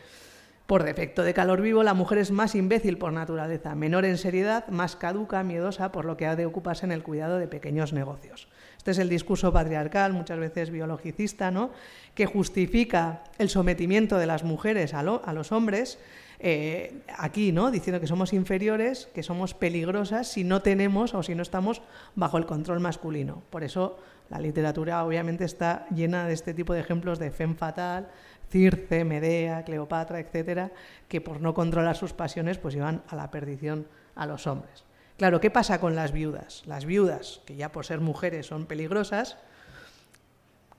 [0.66, 4.66] por defecto de calor vivo, la mujer es más imbécil por naturaleza, menor en seriedad,
[4.66, 8.48] más caduca, miedosa, por lo que ha de ocuparse en el cuidado de pequeños negocios.
[8.86, 11.70] Este es el discurso patriarcal, muchas veces biologicista, ¿no?
[12.14, 15.98] que justifica el sometimiento de las mujeres a, los hombres,
[16.38, 17.72] eh, aquí, ¿no?
[17.72, 21.82] diciendo que somos inferiores, que somos peligrosas si no tenemos o si no estamos
[22.14, 23.42] bajo el control masculino.
[23.50, 23.98] Por eso
[24.30, 28.06] la literatura obviamente está llena de este tipo de ejemplos de femme fatal,
[28.52, 30.70] Circe, Medea, Cleopatra, etcétera,
[31.08, 34.85] que por no controlar sus pasiones pues llevan a la perdición a los hombres.
[35.16, 36.62] Claro, ¿qué pasa con las viudas?
[36.66, 39.38] Las viudas, que ya por ser mujeres son peligrosas,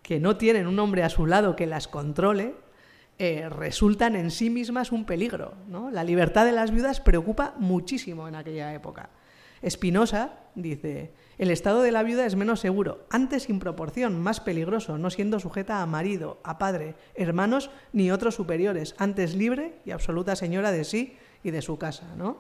[0.04, 2.56] que no tienen un hombre a su lado que las controle,
[3.20, 5.56] eh, resultan en sí mismas un peligro.
[5.92, 9.10] La libertad de las viudas preocupa muchísimo en aquella época.
[9.64, 15.00] Espinosa dice, el estado de la viuda es menos seguro, antes sin proporción, más peligroso,
[15.00, 20.36] no siendo sujeta a marido, a padre, hermanos ni otros superiores, antes libre y absoluta
[20.36, 22.14] señora de sí y de su casa.
[22.16, 22.38] ¿no?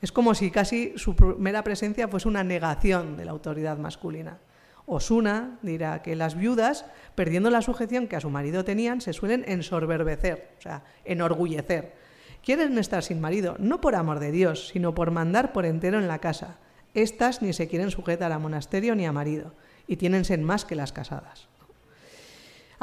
[0.00, 4.38] Es como si casi su primera presencia fuese una negación de la autoridad masculina.
[4.86, 9.44] Osuna dirá que las viudas, perdiendo la sujeción que a su marido tenían, se suelen
[9.48, 11.94] ensorberbecer, o sea, enorgullecer.
[12.42, 16.08] Quieren estar sin marido, no por amor de Dios, sino por mandar por entero en
[16.08, 16.58] la casa
[16.94, 19.52] estas ni se quieren sujetar a monasterio ni a marido,
[19.86, 21.48] y tienen más que las casadas.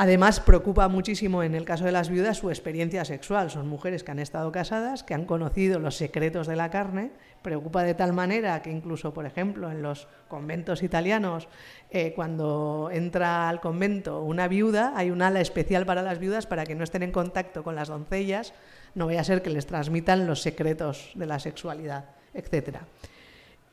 [0.02, 3.52] Además, preocupa muchísimo en el caso de las viudas su experiencia sexual.
[3.52, 7.12] Son mujeres que han estado casadas, que han conocido los secretos de la carne.
[7.44, 11.48] Preocupa de tal manera que incluso, por ejemplo, en los conventos italianos,
[11.92, 16.64] eh, cuando entra al convento una viuda, hay un ala especial para las viudas para
[16.66, 18.56] que no estén en contacto con las doncellas,
[18.96, 22.88] no vaya a ser que les transmitan los secretos de la sexualidad, etcétera.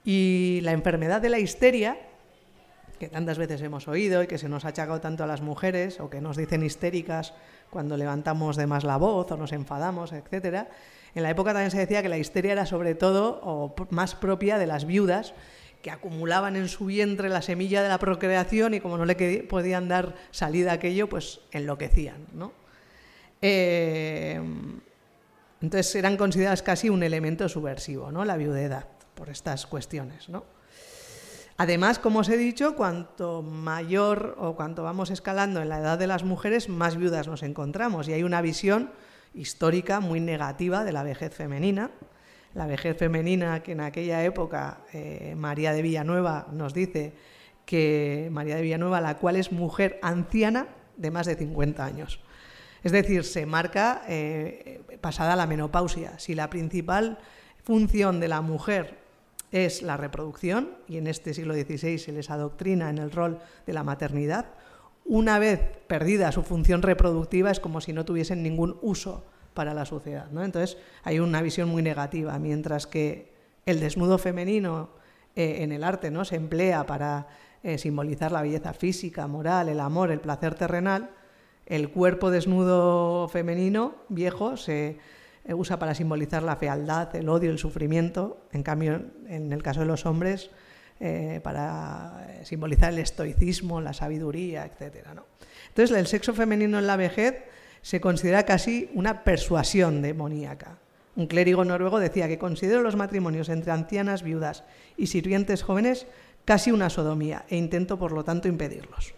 [0.05, 1.97] Y la enfermedad de la histeria,
[2.99, 6.01] que tantas veces hemos oído y que se nos ha achacado tanto a las mujeres,
[6.01, 7.35] o que nos dicen histéricas
[7.71, 10.69] cuando levantamos de más la voz o nos enfadamos, etc.
[11.15, 14.59] En la época también se decía que la histeria era sobre todo o más propia
[14.59, 15.35] de las viudas
[15.83, 19.89] que acumulaban en su vientre la semilla de la procreación y como no le podían
[19.89, 22.27] dar salida a aquello, pues enloquecían.
[22.33, 22.53] ¿no?
[23.41, 24.41] Eh,
[25.61, 28.25] entonces eran consideradas casi un elemento subversivo, ¿no?
[28.25, 30.29] la viudedad por estas cuestiones.
[30.29, 30.45] ¿no?
[31.61, 36.07] Además, como os he dicho, cuanto mayor o cuanto vamos escalando en la edad de
[36.07, 38.07] las mujeres, más viudas nos encontramos.
[38.07, 38.92] Y hay una visión
[39.35, 41.90] histórica muy negativa de la vejez femenina.
[42.55, 47.14] La vejez femenina que en aquella época eh, María de Villanueva nos dice
[47.66, 52.21] que María de Villanueva, la cual es mujer anciana de más de 50 años.
[52.85, 56.21] Es decir, se marca eh, pasada la menopausia.
[56.21, 57.18] Si la principal
[57.64, 59.08] función de la mujer
[59.53, 63.73] es la reproducción, y en este siglo XVI se les adoctrina en el rol de
[63.73, 64.47] la maternidad.
[65.05, 69.87] Una vez perdida su función reproductiva es como si no tuviesen ningún uso para la
[69.87, 70.31] sociedad.
[70.31, 70.45] ¿no?
[70.45, 73.33] Entonces hay una visión muy negativa, mientras que
[73.65, 74.91] el desnudo femenino
[75.35, 76.25] eh, en el arte ¿no?
[76.25, 77.27] se emplea para
[77.63, 81.11] eh, simbolizar la belleza física, moral, el amor, el placer terrenal,
[81.67, 84.99] el cuerpo desnudo femenino viejo se
[85.48, 88.38] usa para simbolizar la fealdad, el odio, el sufrimiento.
[88.53, 90.51] En cambio, en el caso de los hombres,
[91.01, 95.07] eh, para eh, simbolizar el estoicismo, la sabiduría, etc.
[95.68, 97.44] Entonces, el sexo femenino en la vejez
[97.83, 100.79] se considera casi una persuasión demoníaca.
[101.14, 104.64] Un clérigo noruego decía que considero los matrimonios entre ancianas viudas
[104.96, 106.09] y sirvientes jóvenes
[106.44, 109.14] casi una sodomía e intento, por lo tanto, impedirlos.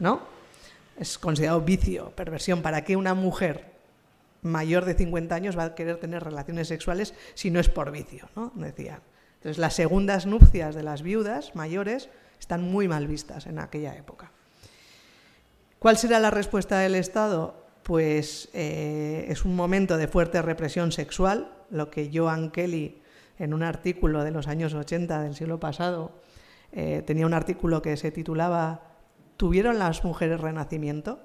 [0.00, 0.22] ¿No?
[0.98, 2.62] Es considerado vicio, perversión.
[2.62, 3.71] ¿Para qué una mujer
[4.42, 8.28] mayor de 50 años va a querer tener relaciones sexuales si no es por vicio,
[8.36, 8.52] ¿no?
[8.54, 9.00] Decían.
[9.36, 14.30] Entonces, las segundas nupcias de las viudas mayores están muy mal vistas en aquella época.
[15.78, 17.56] ¿Cuál será la respuesta del Estado?
[17.82, 23.02] Pues eh, es un momento de fuerte represión sexual, lo que Joan Kelly,
[23.38, 26.12] en un artículo de los años 80 del siglo pasado,
[26.70, 28.82] eh, tenía un artículo que se titulaba
[29.36, 31.18] ¿Tuvieron las mujeres renacimiento?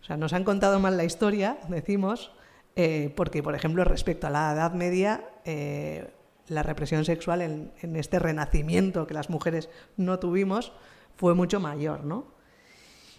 [0.00, 2.30] O sea, nos han contado mal la historia, decimos,
[2.76, 6.12] eh, porque, por ejemplo, respecto a la Edad Media, eh,
[6.48, 10.72] la represión sexual en, este renacimiento que las mujeres no tuvimos
[11.16, 12.26] fue mucho mayor, ¿no?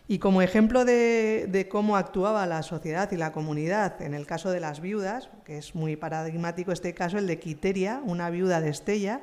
[0.08, 4.60] Y como ejemplo de, cómo actuaba la sociedad y la comunidad en el caso de
[4.60, 9.22] las viudas, que es muy paradigmático este caso, el de Quiteria, una viuda de Estella,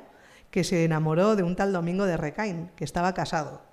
[0.49, 3.68] que se enamoró de un tal Domingo de Recain, que estaba casado.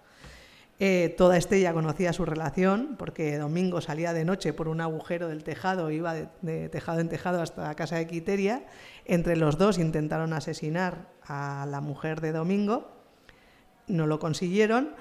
[0.78, 5.42] Eh, toda Estella conocía su relación porque Domingo salía de noche por un agujero del
[5.42, 8.66] tejado, iba de, tejado en tejado hasta la casa de Quiteria.
[9.06, 12.90] Entre los dos intentaron asesinar a la mujer de Domingo,
[13.86, 14.94] no lo consiguieron.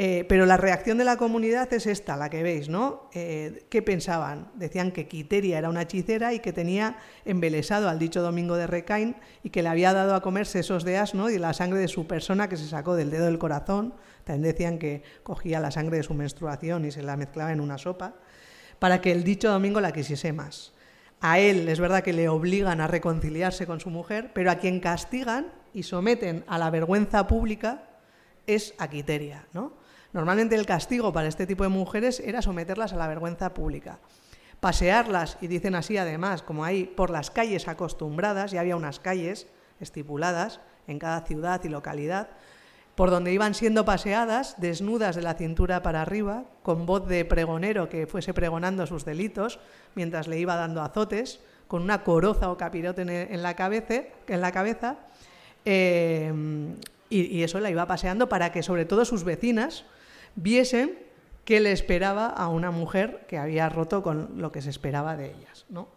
[0.00, 3.10] Eh, pero la reacción de la comunidad es esta, la que veis, ¿no?
[3.14, 4.52] Eh, ¿Qué pensaban?
[4.54, 9.16] Decían que Quiteria era una hechicera y que tenía embelesado al dicho Domingo de Recain
[9.42, 12.06] y que le había dado a comer sesos de asno y la sangre de su
[12.06, 13.92] persona que se sacó del dedo del corazón.
[14.22, 17.76] También decían que cogía la sangre de su menstruación y se la mezclaba en una
[17.76, 18.14] sopa
[18.78, 20.74] para que el dicho Domingo la quisiese más.
[21.20, 24.78] A él es verdad que le obligan a reconciliarse con su mujer, pero a quien
[24.78, 27.82] castigan y someten a la vergüenza pública
[28.46, 29.87] es a Quiteria, ¿no?
[30.12, 33.98] Normalmente el castigo para este tipo de mujeres era someterlas a la vergüenza pública.
[34.60, 39.46] pasearlas, y dicen así además, como hay por las calles acostumbradas, ya había unas calles
[39.78, 42.30] estipuladas en cada ciudad y localidad,
[42.96, 47.88] por donde iban siendo paseadas, desnudas de la cintura para arriba, con voz de pregonero
[47.88, 49.60] que fuese pregonando sus delitos,
[49.94, 51.38] mientras le iba dando azotes,
[51.68, 54.96] con una coroza o capirote en la cabeza, en la cabeza
[55.64, 56.32] eh,
[57.10, 59.84] y eso la iba paseando para que sobre todo sus vecinas
[60.38, 60.98] viesen
[61.44, 65.30] que le esperaba a una mujer que había roto con lo que se esperaba de
[65.30, 65.66] ellas.
[65.68, 65.88] ¿no?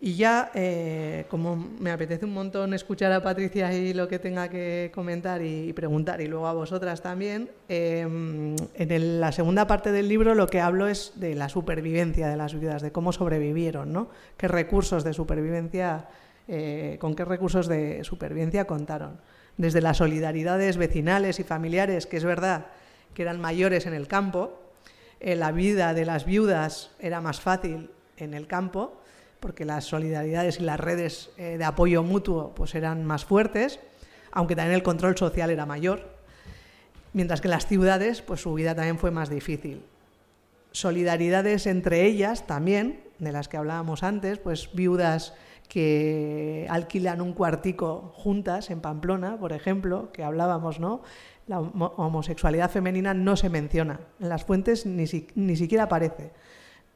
[0.00, 4.48] Y ya, eh, como me apetece un montón escuchar a Patricia y lo que tenga
[4.50, 10.08] que comentar y preguntar, y luego a vosotras también, em, en la segunda parte del
[10.08, 14.10] libro lo que hablo es de la supervivencia de las viudas, de cómo sobrevivieron, ¿no?
[14.36, 16.06] qué recursos de supervivencia,
[16.48, 19.20] eh, con qué recursos de supervivencia contaron.
[19.56, 22.66] Desde las solidaridades vecinales y familiares, que es verdad
[23.14, 24.60] que eran mayores en el campo,
[25.20, 29.00] eh, la vida de las viudas era más fácil en el campo,
[29.40, 33.78] porque las solidaridades y las redes eh, de apoyo mutuo pues eran más fuertes,
[34.32, 36.08] aunque también el control social era mayor,
[37.12, 39.84] mientras que en las ciudades pues su vida también fue más difícil.
[40.72, 45.34] Solidaridades entre ellas también, de las que hablábamos antes, pues viudas
[45.68, 51.02] que alquilan un cuartico juntas en Pamplona, por ejemplo, que hablábamos, ¿no?
[51.46, 55.04] La homosexualidad femenina no se menciona, en las fuentes ni,
[55.34, 56.32] ni siquiera aparece.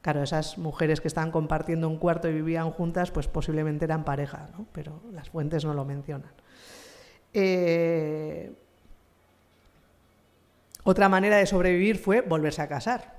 [0.01, 4.49] Claro, esas mujeres que estaban compartiendo un cuarto y vivían juntas, pues posiblemente eran pareja,
[4.57, 4.65] ¿no?
[4.71, 6.31] pero las fuentes no lo mencionan.
[7.33, 8.53] Eh,
[10.83, 13.18] otra manera de sobrevivir fue volverse a casar.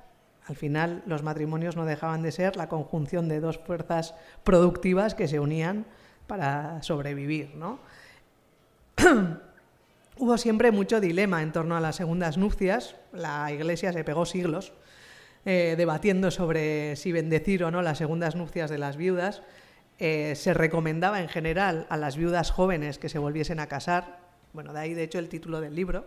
[0.50, 5.28] Al final los matrimonios no dejaban de ser la conjunción de dos fuerzas productivas que
[5.28, 5.86] se unían
[6.26, 7.54] para sobrevivir.
[7.54, 7.78] ¿no?
[10.18, 12.96] Hubo siempre mucho dilema en torno a las segundas nupcias.
[13.12, 14.72] La Iglesia se pegó siglos
[15.44, 19.42] eh, debatiendo sobre si bendecir o no las segundas nupcias de las viudas.
[20.00, 24.18] Eh, se recomendaba en general a las viudas jóvenes que se volviesen a casar.
[24.52, 26.06] Bueno, de ahí de hecho el título del libro.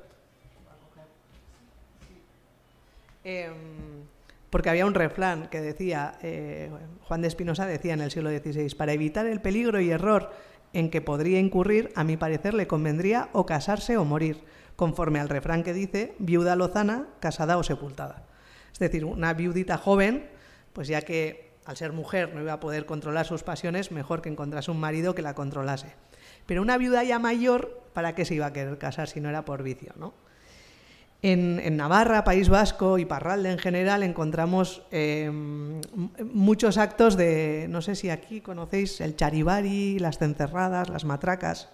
[3.23, 3.53] Em,
[4.53, 6.69] porque había un refrán que decía, eh,
[7.07, 10.29] Juan de Espinosa decía en el siglo XVI, para evitar el peligro y error
[10.73, 14.43] en que podría incurrir, a mi parecer le convendría o casarse o morir,
[14.75, 18.27] conforme al refrán que dice, viuda lozana, casada o sepultada.
[18.71, 20.29] Es decir, una viudita joven,
[20.71, 24.29] pues ya que al ser mujer no iba a poder controlar sus pasiones, mejor que
[24.29, 25.95] encontrase un marido que la controlase.
[26.45, 29.45] Pero una viuda ya mayor, ¿para qué se iba a querer casar si no era
[29.45, 29.93] por vicio?
[29.97, 30.13] ¿no?
[31.25, 35.79] En, Navarra, País Vasco y Parralde en general encontramos em,
[36.33, 41.69] muchos actos de, no sé si aquí conocéis el charivari, las cencerradas, las matracas.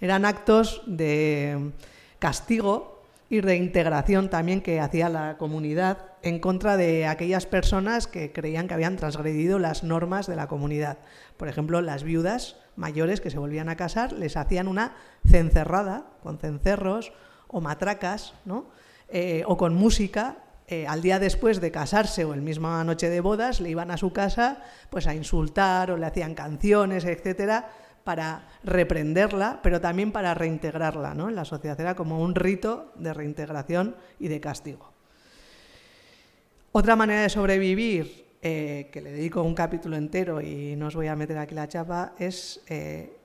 [0.00, 1.72] Eran actos de
[2.20, 8.68] castigo y reintegración también que hacía la comunidad en contra de aquellas personas que creían
[8.68, 10.98] que habían transgredido las normas de la comunidad.
[11.36, 14.94] Por ejemplo, las viudas mayores que se volvían a casar les hacían una
[15.26, 17.12] cencerrada con cencerros
[17.48, 18.66] o matracas, ¿no?
[19.08, 20.38] Eh, o con música.
[20.66, 23.98] Eh, al día después de casarse o el misma noche de bodas le iban a
[23.98, 27.68] su casa pues a insultar o le hacían canciones, etcétera,
[28.02, 31.28] para reprenderla, pero también para reintegrarla ¿no?
[31.28, 31.78] en la sociedad.
[31.78, 34.90] Era como un rito de reintegración y de castigo.
[36.72, 41.08] Otra manera de sobrevivir, eh, que le dedico un capítulo entero y no os voy
[41.08, 42.62] a meter aquí la chapa, es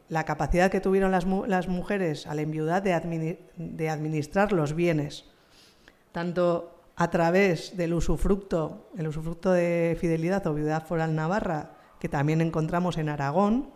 [0.09, 1.25] la capacidad que tuvieron las,
[1.67, 5.28] mujeres al enviudar de, de administrar los bienes,
[6.11, 12.41] tanto a través del usufructo, el usufructo de fidelidad o viudad foral navarra, que también
[12.41, 13.71] encontramos en Aragón,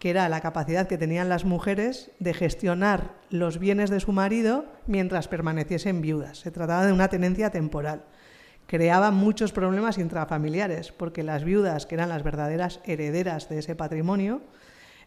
[0.00, 4.64] que era la capacidad que tenían las mujeres de gestionar los bienes de su marido
[4.86, 6.38] mientras permaneciesen viudas.
[6.38, 8.04] Se trataba de una tenencia temporal.
[8.66, 14.40] Creaba muchos problemas intrafamiliares, porque las viudas, que eran las verdaderas herederas de ese patrimonio,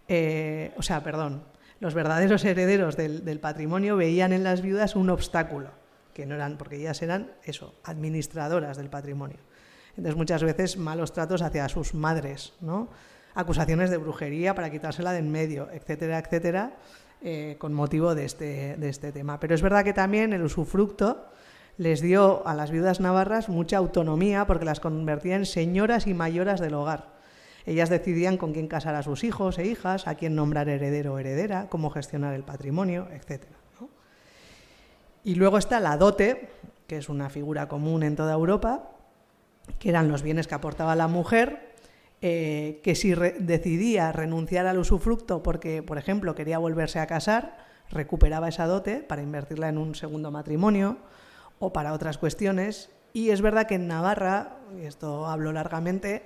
[0.08, 1.44] eh, o sea, perdón,
[1.80, 5.72] los verdaderos herederos del, patrimonio veían en las viudas un obstáculo,
[6.14, 9.38] que no eran, porque ellas eran eso, administradoras del patrimonio.
[9.90, 12.90] Entonces muchas veces malos tratos hacia sus madres, ¿no?
[13.36, 16.74] acusaciones de brujería para quitársela de en medio, etcétera, etcétera,
[17.22, 19.40] eh, con motivo de este, de este tema.
[19.40, 21.26] Pero es verdad que también el usufructo
[21.78, 26.60] les dio a las viudas navarras mucha autonomía porque las convertía en señoras y mayoras
[26.60, 27.14] del hogar.
[27.66, 31.20] Ellas decidían con quién casar a sus hijos e hijas, a quién nombrar heredero o
[31.20, 33.53] heredera, cómo gestionar el patrimonio, etcétera.
[35.24, 36.50] Y luego está la dote,
[36.88, 38.90] que es una figura común en toda Europa,
[39.80, 41.74] que eran los bienes que aportaba la mujer
[42.26, 47.58] eh, que si decidía renunciar al usufructo porque, por ejemplo, quería volverse a casar,
[47.92, 51.00] recuperaba esa dote para invertirla en un segundo matrimonio
[51.60, 52.90] o para otras cuestiones.
[53.12, 56.24] Y es verdad que en Navarra, y esto hablo largamente,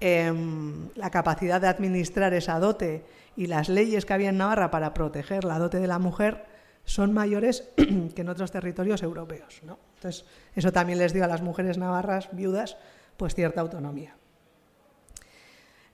[0.00, 3.04] em, la capacidad de administrar esa dote
[3.36, 6.46] y las leyes que había en Navarra para proteger la dote de la mujer
[6.84, 9.60] son mayores que en otros territorios europeos.
[9.64, 9.78] ¿no?
[9.96, 10.24] Entonces,
[10.54, 12.76] eso también les dio a las mujeres navarras viudas
[13.16, 14.16] pues cierta autonomía.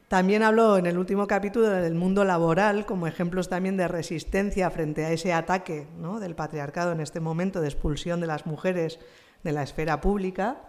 [0.09, 5.05] También hablo en el último capítulo del mundo laboral como ejemplos también de resistencia frente
[5.05, 5.87] a ese ataque
[6.21, 8.99] del patriarcado en este momento de expulsión de las mujeres
[9.45, 10.63] de la esfera pública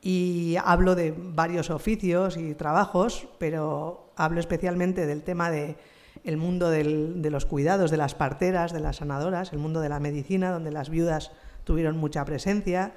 [0.00, 5.76] y hablo de varios oficios y trabajos, pero hablo especialmente del tema de
[6.24, 10.00] el mundo de los cuidados, de las parteras, de las sanadoras, el mundo de la
[10.00, 11.32] medicina, donde las viudas
[11.64, 12.92] tuvieron mucha presencia,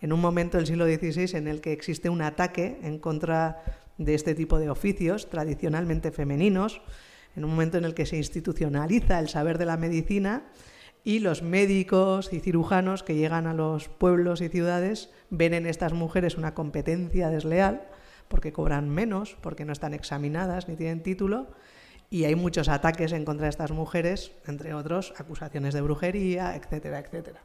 [0.00, 3.62] en un momento del siglo XVI en el que existe un ataque en contra
[3.98, 6.82] de este tipo de oficios tradicionalmente femeninos,
[7.34, 10.44] en un momento en el que se institucionaliza el saber de la medicina
[11.04, 15.92] y los médicos y cirujanos que llegan a los pueblos y ciudades ven en estas
[15.92, 17.86] mujeres una competencia desleal
[18.28, 21.46] porque cobran menos, porque no están examinadas ni tienen título
[22.10, 27.00] y hay muchos ataques en contra de estas mujeres, entre otros acusaciones de brujería, etcétera,
[27.00, 27.42] etcétera.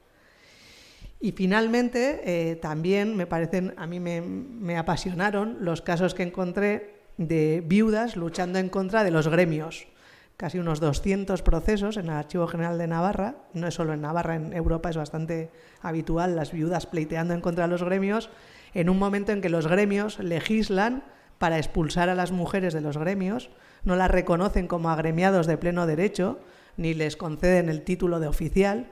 [1.20, 7.64] Y finalmente, eh, también me parecen, a mí me, apasionaron los casos que encontré de
[7.64, 9.88] viudas luchando en contra de los gremios.
[10.36, 14.36] Casi unos 200 procesos en el Archivo General de Navarra, no es solo en Navarra,
[14.36, 15.52] en Europa es bastante
[15.82, 18.32] habitual las viudas pleiteando en contra de los gremios,
[18.74, 21.04] en un momento en que los gremios legislan
[21.38, 23.52] para expulsar a las mujeres de los gremios,
[23.84, 26.40] no las reconocen como agremiados de pleno derecho,
[26.78, 28.88] ni les conceden el título de oficial,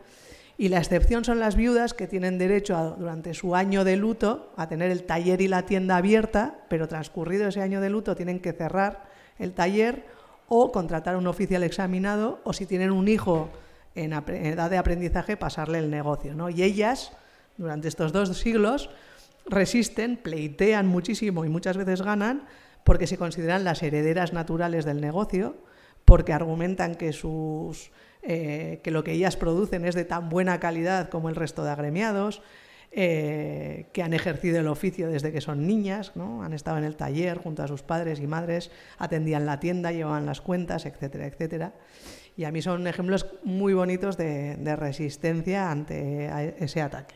[0.58, 4.68] y la excepción son las viudas que tienen derecho durante su año de luto a
[4.68, 8.52] tener el taller y la tienda abierta, pero transcurrido ese año de luto tienen que
[8.52, 9.06] cerrar
[9.38, 10.06] el taller
[10.50, 13.50] o contratar a un oficial examinado o si tienen un hijo
[13.96, 16.34] en, edad de aprendizaje pasarle el negocio.
[16.34, 16.50] ¿no?
[16.50, 17.14] Y ellas,
[17.56, 18.90] durante estos dos siglos,
[19.46, 22.44] resisten, pleitean muchísimo y muchas veces ganan
[22.84, 25.58] porque se consideran las herederas naturales del negocio,
[26.06, 31.10] porque argumentan que sus eh, que lo que ellas producen es de tan buena calidad
[31.10, 32.42] como el resto de agremiados,
[32.92, 36.44] eh, que han ejercido el oficio desde que son niñas, ¿no?
[36.44, 40.26] han estado en el taller junto a sus padres y madres, atendían la tienda, llevaban
[40.26, 41.74] las cuentas, etcétera, etcétera.
[42.36, 46.30] Y a mí son ejemplos muy bonitos de, resistencia ante
[46.64, 47.16] ese ataque.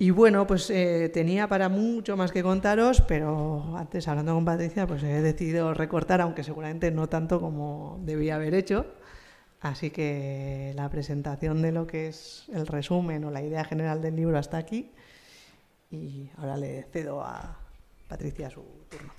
[0.00, 4.86] Y bueno, pues eh, tenía para mucho más que contaros, pero antes hablando con Patricia,
[4.86, 8.86] pues he decidido recortar, aunque seguramente no tanto como debía haber hecho.
[9.60, 14.14] Así que la presentación de lo que es el resumen o la idea general del
[14.14, 14.92] libro hasta aquí.
[15.90, 17.58] Y ahora le cedo a
[18.06, 19.12] Patricia su turno.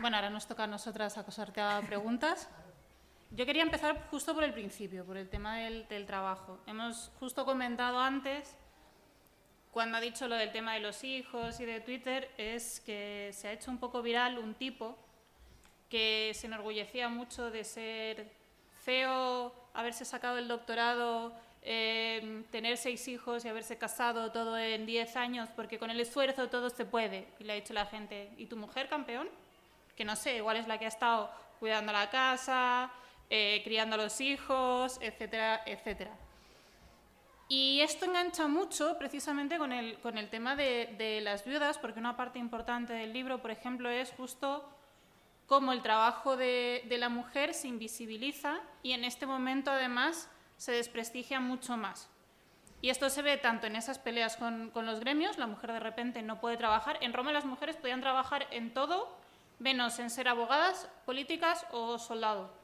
[0.00, 2.48] Bueno, ahora nos toca a nosotras acosarte a preguntas.
[3.34, 6.58] Yo quería empezar justo por el principio, por el tema del, del trabajo.
[6.66, 8.54] Hemos justo comentado antes
[9.70, 13.48] cuando ha dicho lo del tema de los hijos y de Twitter es que se
[13.48, 14.98] ha hecho un poco viral un tipo
[15.88, 18.30] que se enorgullecía mucho de ser
[18.84, 25.16] feo, haberse sacado el doctorado, em, tener seis hijos y haberse casado todo en diez
[25.16, 27.26] años, porque con el esfuerzo todo se puede.
[27.38, 29.30] Y le ha dicho la gente, ¿y tu mujer campeón?
[29.96, 31.30] Que no sé, igual es la que ha estado
[31.60, 32.92] cuidando la casa,
[33.34, 36.10] eh, criando a los hijos, etcétera, etcétera.
[37.48, 42.14] Y esto engancha mucho precisamente con el, con el tema de, las viudas, porque una
[42.14, 44.68] parte importante del libro, por ejemplo, es justo
[45.46, 50.28] cómo el trabajo de, la mujer se invisibiliza y en este momento además
[50.58, 52.10] se desprestigia mucho más.
[52.82, 55.80] Y esto se ve tanto en esas peleas con, con, los gremios, la mujer de
[55.80, 56.98] repente no puede trabajar.
[57.00, 59.16] En Roma las mujeres podían trabajar en todo,
[59.58, 62.61] menos en ser abogadas, políticas o soldado.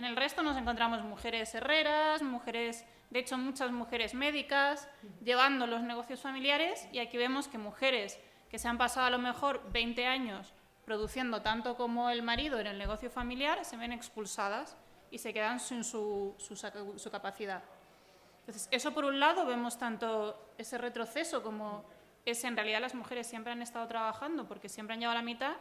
[0.00, 4.88] En el resto nos encontramos mujeres herreras, mujeres de hecho, muchas mujeres médicas
[5.22, 8.18] llevando los negocios familiares y aquí vemos que mujeres
[8.50, 10.54] que se han pasado a lo mejor 20 años
[10.86, 14.74] produciendo tanto como el marido en el negocio familiar se ven expulsadas
[15.10, 16.34] y se quedan sin su,
[17.12, 17.62] capacidad.
[18.38, 21.84] Entonces, eso por un lado vemos tanto ese retroceso como
[22.24, 25.26] es en realidad las mujeres siempre han estado trabajando porque siempre han llegado a la
[25.26, 25.56] mitad,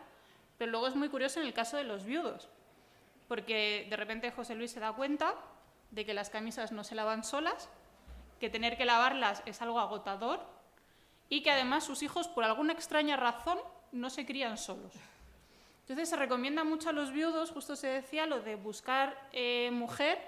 [0.58, 2.48] pero luego es muy curioso en el caso de los viudos,
[3.30, 5.36] porque de repente José Luis se da cuenta
[5.92, 7.70] de que las camisas no se lavan solas,
[8.40, 10.42] que tener que lavarlas es algo agotador
[11.30, 13.60] y que además sus hijos, por alguna extraña razón,
[13.92, 14.94] no se crían solos.
[15.82, 20.20] Entonces se recomienda mucho a los viudos, justo se decía, lo de buscar eh, mujer,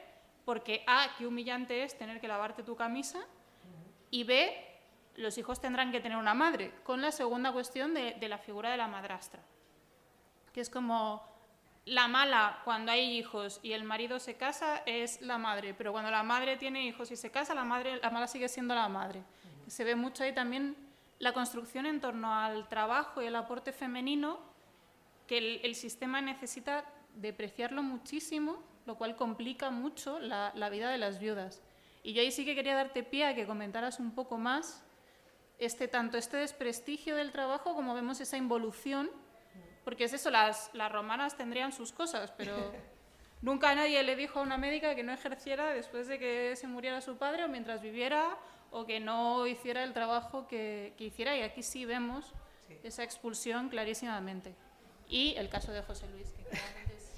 [0.45, 3.19] porque A, qué humillante es tener que lavarte tu camisa,
[4.11, 4.55] y B,
[5.15, 8.69] los hijos tendrán que tener una madre, con la segunda cuestión de, de la figura
[8.69, 9.41] de la madrastra,
[10.53, 11.30] que es como
[11.85, 16.11] la mala cuando hay hijos y el marido se casa es la madre, pero cuando
[16.11, 19.23] la madre tiene hijos y se casa, la, madre, la mala sigue siendo la madre.
[19.67, 20.75] Se ve mucho ahí también
[21.19, 24.39] la construcción en torno al trabajo y el aporte femenino,
[25.27, 26.83] que el, sistema necesita
[27.15, 31.61] depreciarlo muchísimo, lo cual complica mucho la, la vida de las viudas.
[32.03, 34.83] Y yo ahí sí que quería darte pie a que comentaras un poco más
[35.57, 39.11] este, tanto este desprestigio del trabajo como vemos esa involución
[39.83, 42.55] porque es eso, las, las romanas tendrían sus cosas, pero
[43.41, 47.01] nunca nadie le dijo a una médica que no ejerciera después de que se muriera
[47.01, 48.37] su padre o mientras viviera
[48.71, 51.35] o que no hiciera el trabajo que, que hiciera.
[51.35, 52.33] Y aquí sí vemos
[52.83, 54.55] esa expulsión clarísimamente.
[55.07, 57.11] Y el caso de José Luis, que claramente es...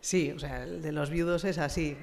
[0.00, 1.96] Sí, o sea, el de los viudos es así.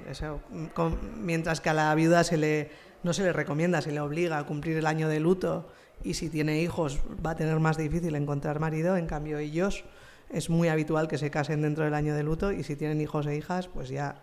[1.16, 2.70] mientras que a la viuda se le,
[3.02, 5.72] no se le recomienda, se le obliga a cumplir el año de luto
[6.04, 9.84] y si tiene hijos va a tener más difícil encontrar marido, en cambio ellos
[10.30, 13.26] es muy habitual que se casen dentro del año de luto y si tienen hijos
[13.26, 14.22] e hijas, pues ya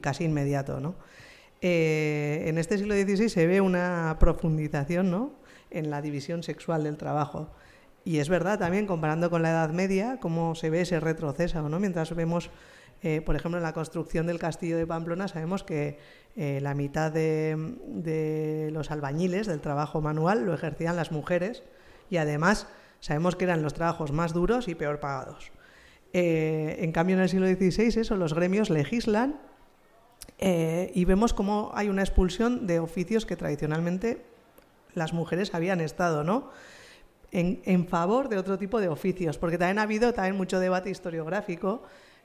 [0.00, 0.80] casi inmediato.
[0.80, 0.94] ¿no?
[1.60, 5.32] Eh, en este siglo XVI se ve una profundización ¿no?
[5.70, 7.50] en la división sexual del trabajo.
[8.04, 11.78] Y es verdad también, comparando con la Edad Media, cómo se ve ese retroceso, ¿no?
[11.78, 12.50] mientras vemos
[13.02, 15.98] eh, por ejemplo, en la construcción del castillo de Pamplona sabemos que
[16.36, 21.64] eh, la mitad de, los albañiles del trabajo manual lo ejercían las mujeres
[22.10, 22.68] y además
[23.00, 25.50] sabemos que eran los trabajos más duros y peor pagados.
[26.12, 29.40] Eh, en cambio, en el siglo XVI, eso, los gremios legislan
[30.38, 34.24] y vemos cómo hay una expulsión de oficios que tradicionalmente
[34.94, 36.50] las mujeres habían estado, ¿no?
[37.30, 40.90] En, en, favor de otro tipo de oficios, porque también ha habido también mucho debate
[40.90, 41.82] historiográfico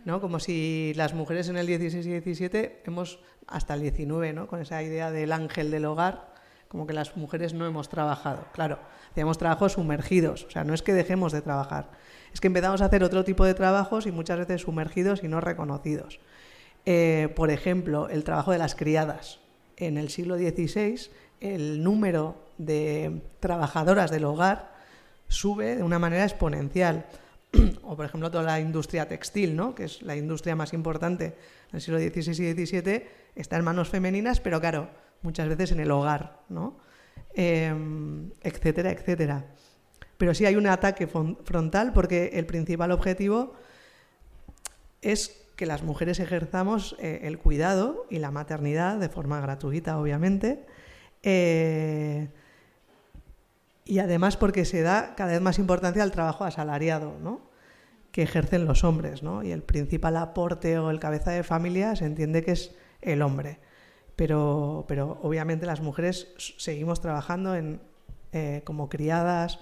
[0.07, 0.21] ¿no?
[0.21, 4.47] Como si las mujeres en el 16 y 17 hemos, hasta el 19, ¿no?
[4.47, 6.33] Con esa idea del ángel del hogar,
[6.69, 8.45] como que las mujeres no hemos trabajado.
[8.53, 8.79] Claro,
[9.11, 11.91] hacíamos trabajos sumergidos, o sea, no es que dejemos de trabajar,
[12.33, 15.41] es que empezamos a hacer otro tipo de trabajos y muchas veces sumergidos y no
[15.41, 16.21] reconocidos.
[16.85, 19.41] Eh, por ejemplo, el trabajo de las criadas.
[19.75, 21.09] En el siglo XVI,
[21.41, 24.71] el número de trabajadoras del hogar
[25.27, 27.07] sube de una manera exponencial
[27.83, 29.75] o por ejemplo toda la industria textil, ¿no?
[29.75, 31.25] que es la industria más importante
[31.69, 33.03] en el siglo XVI y XVII,
[33.35, 34.89] está en manos femeninas, pero claro,
[35.21, 36.77] muchas veces en el hogar, ¿no?
[37.33, 39.45] Em, etcétera, etcétera.
[40.17, 43.53] Pero sí hay un ataque frontal porque el principal objetivo
[45.01, 50.65] es que las mujeres ejerzamos eh, el cuidado y la maternidad de forma gratuita, obviamente.
[51.23, 52.29] Eh,
[53.85, 57.46] y además porque se da cada vez más importancia al trabajo asalariado, ¿no?
[58.17, 59.43] Que ejercen los hombres, ¿no?
[59.43, 63.59] Y el principal aporte o el cabeza de familia se entiende que es el hombre.
[64.15, 67.79] Pero, pero obviamente las mujeres seguimos trabajando en,
[68.31, 69.59] eh, como criadas,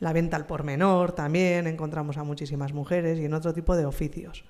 [0.00, 3.86] la venta al por menor también, encontramos a muchísimas mujeres y en otro tipo de
[3.86, 4.44] oficios.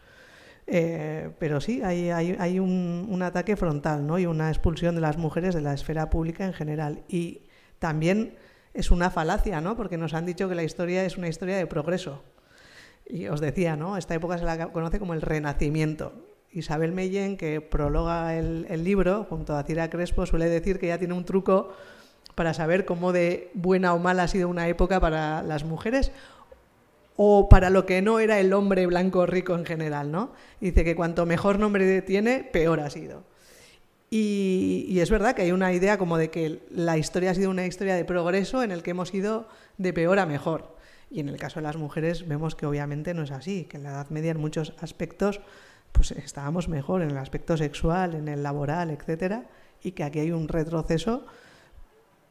[0.66, 4.18] Eh, pero sí, hay, hay, un, un, ataque frontal ¿no?
[4.18, 7.02] y una expulsión de las mujeres de la esfera pública en general.
[7.06, 7.42] Y
[7.78, 8.34] también
[8.72, 9.76] es una falacia, ¿no?
[9.76, 12.22] porque nos han dicho que la historia es una historia de progreso.
[13.06, 13.96] Y os decía, ¿no?
[13.96, 16.12] Esta época se la conoce como el Renacimiento.
[16.52, 21.14] Isabel Meyen, que prologa el, libro, junto a Cira Crespo, suele decir que ya tiene
[21.14, 21.72] un truco
[22.34, 26.12] para saber cómo de buena o mala ha sido una época para las mujeres
[27.16, 30.32] o para lo que no era el hombre blanco rico en general, ¿no?
[30.60, 33.24] Dice que cuanto mejor nombre tiene, peor ha sido.
[34.10, 37.48] Y, y, es verdad que hay una idea como de que la historia ha sido
[37.48, 39.48] una historia de progreso en el que hemos ido
[39.78, 40.76] de peor a mejor.
[41.12, 43.82] Y en el caso de las mujeres vemos que obviamente no es así, que en
[43.82, 45.40] la Edad Media en muchos aspectos
[45.92, 49.44] pues estábamos mejor en el aspecto sexual, en el laboral, etcétera,
[49.82, 51.26] y que aquí hay un retroceso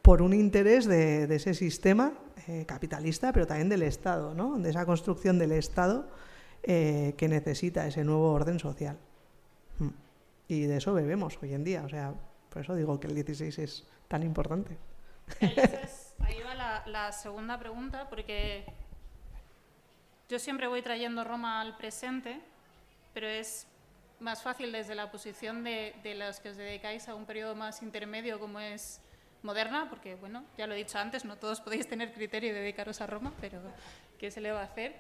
[0.02, 2.14] por un interés de, ese sistema
[2.48, 4.58] eh, capitalista, pero también del Estado, ¿no?
[4.58, 6.08] de esa construcción del Estado
[6.64, 8.98] eh, que necesita ese nuevo orden social.
[9.78, 9.90] Mm.
[10.48, 12.16] Y de eso bebemos hoy en día, o sea,
[12.50, 14.78] por eso digo que el 16 es tan importante.
[16.24, 18.66] Ahí va la, segunda pregunta, porque
[20.30, 22.40] yo siempre voy trayendo Roma al presente,
[23.14, 23.68] pero es
[24.20, 28.40] más fácil desde la posición de, los que os dedicáis a un periodo más intermedio
[28.40, 29.02] como es
[29.44, 33.02] moderna, porque, bueno, ya lo he dicho antes, no todos podéis tener criterio y dedicaros
[33.02, 33.60] a Roma, pero
[34.20, 34.96] ¿qué se le va a hacer?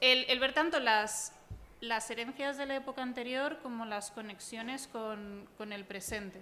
[0.00, 1.32] El, ver tanto las,
[1.80, 6.40] las herencias de la época anterior como las conexiones con, con el presente.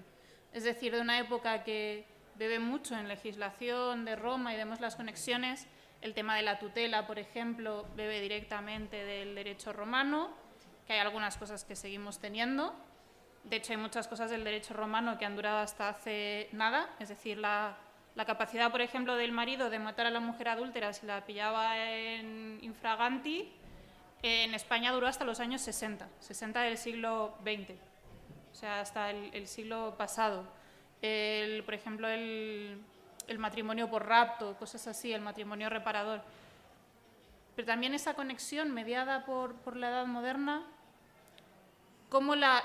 [0.52, 4.96] Es decir, de una época que bebe mucho en legislación de Roma y vemos las
[4.96, 5.66] conexiones.
[6.00, 10.30] El tema de la tutela, por ejemplo, bebe directamente del derecho romano,
[10.86, 12.74] que hay algunas cosas que seguimos teniendo.
[13.44, 17.08] De hecho, hay muchas cosas del derecho romano que han durado hasta hace nada, es
[17.08, 17.76] decir, la,
[18.26, 22.58] capacidad, por ejemplo, del marido de matar a la mujer adúltera si la pillaba en
[22.62, 23.52] infraganti
[24.22, 27.72] en España duró hasta los años 60, 60 del siglo XX,
[28.52, 30.44] o sea, hasta el, siglo pasado.
[31.64, 32.80] Por ejemplo, el,
[33.38, 36.22] matrimonio por rapto, cosas así, el matrimonio reparador.
[37.56, 40.62] Pero también esa conexión mediada por, la edad moderna,
[42.08, 42.62] ¿cómo la,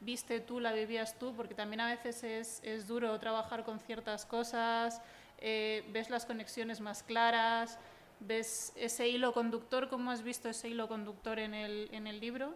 [0.00, 1.32] viste tú, la vivías tú?
[1.34, 2.24] Porque también a veces
[2.62, 5.00] es, duro trabajar con ciertas cosas,
[5.38, 7.78] eh, ves las conexiones más claras
[8.20, 12.52] ves ese hilo conductor, cómo has visto ese hilo conductor en el, en el libro,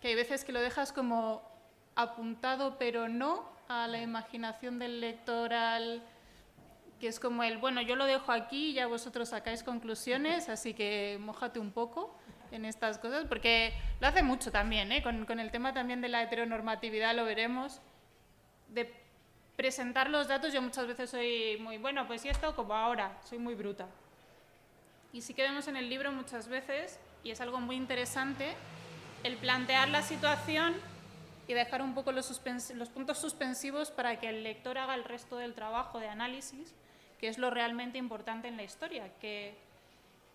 [0.00, 1.42] que hay veces que lo dejas como
[1.94, 6.02] apuntado, pero no a la imaginación del lector, al,
[6.98, 11.18] que es como el, bueno, yo lo dejo aquí, ya vosotros sacáis conclusiones, así que
[11.20, 12.14] mojate un poco
[12.50, 15.02] en estas cosas, porque lo hace mucho también, ¿eh?
[15.02, 17.80] con, con el tema también de la heteronormatividad lo veremos,
[18.68, 18.92] de
[19.56, 23.38] presentar los datos, yo muchas veces soy muy, bueno, pues y esto como ahora, soy
[23.38, 23.86] muy bruta.
[25.12, 28.54] Y sí que vemos en el libro muchas veces, y es algo muy interesante,
[29.24, 30.74] el plantear la situación
[31.48, 32.42] y dejar un poco los,
[32.74, 36.74] los, puntos suspensivos para que el lector haga el resto del trabajo de análisis,
[37.18, 39.56] que es lo realmente importante en la historia, que,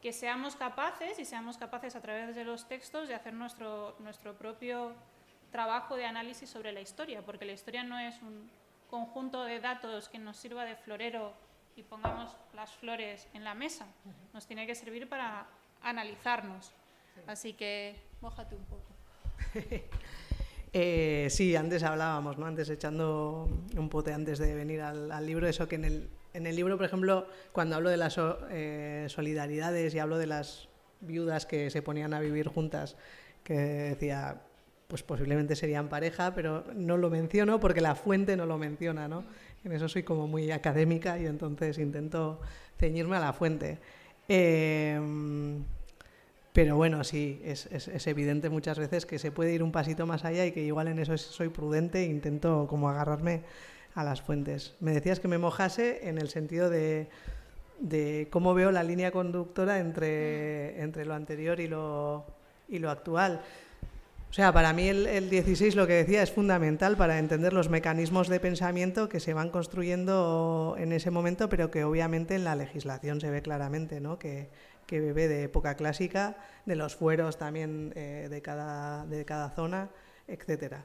[0.02, 4.34] que seamos capaces y seamos capaces a través de los textos de hacer nuestro, nuestro
[4.34, 4.94] propio
[5.52, 8.50] trabajo de análisis sobre la historia, porque la historia no es un
[8.90, 11.34] conjunto de datos que nos sirva de florero
[11.76, 13.86] y pongamos las flores en la mesa.
[14.34, 15.46] Nos tiene que servir para
[15.84, 16.72] analizarnos.
[17.28, 18.88] Así que, mójate un poco.
[20.74, 22.48] eh, sí, antes hablábamos, ¿no?
[22.48, 23.48] Antes echando
[23.78, 26.88] un pote antes de venir al, libro, eso que en el, en el libro, por
[26.88, 28.20] ejemplo, cuando hablo de las
[28.50, 30.68] eh, solidaridades y hablo de las
[31.02, 32.96] viudas que se ponían a vivir juntas,
[33.44, 34.42] que decía,
[34.88, 39.26] pues posiblemente serían pareja, pero no lo menciono porque la fuente no lo menciona, ¿no?
[39.64, 42.42] En eso soy como muy académica y entonces intento
[42.80, 43.78] ceñirme a la fuente.
[44.28, 45.64] Em,
[46.54, 50.24] pero bueno, sí, es, es, evidente muchas veces que se puede ir un pasito más
[50.24, 53.42] allá y que igual en eso soy prudente e intento como agarrarme
[53.96, 54.76] a las fuentes.
[54.80, 57.10] Me decías que me mojase en el sentido de,
[57.80, 62.26] de cómo veo la línea conductora entre, entre lo anterior y lo,
[62.70, 63.42] y lo actual.
[64.30, 68.30] O sea, para mí el, 16 lo que decía es fundamental para entender los mecanismos
[68.30, 73.22] de pensamiento que se van construyendo en ese momento, pero que obviamente en la legislación
[73.22, 74.18] se ve claramente, ¿no?
[74.18, 74.50] Que,
[74.86, 79.90] que bebe de época clásica, de los fueros también eh, de, cada, de cada zona,
[80.28, 80.76] etc.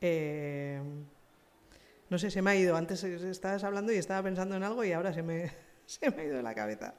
[0.00, 0.80] Eh,
[2.08, 2.76] no sé, se me ha ido.
[2.76, 5.52] Antes estabas hablando y estaba pensando en algo y ahora se me,
[5.86, 6.94] se me ha ido de la cabeza.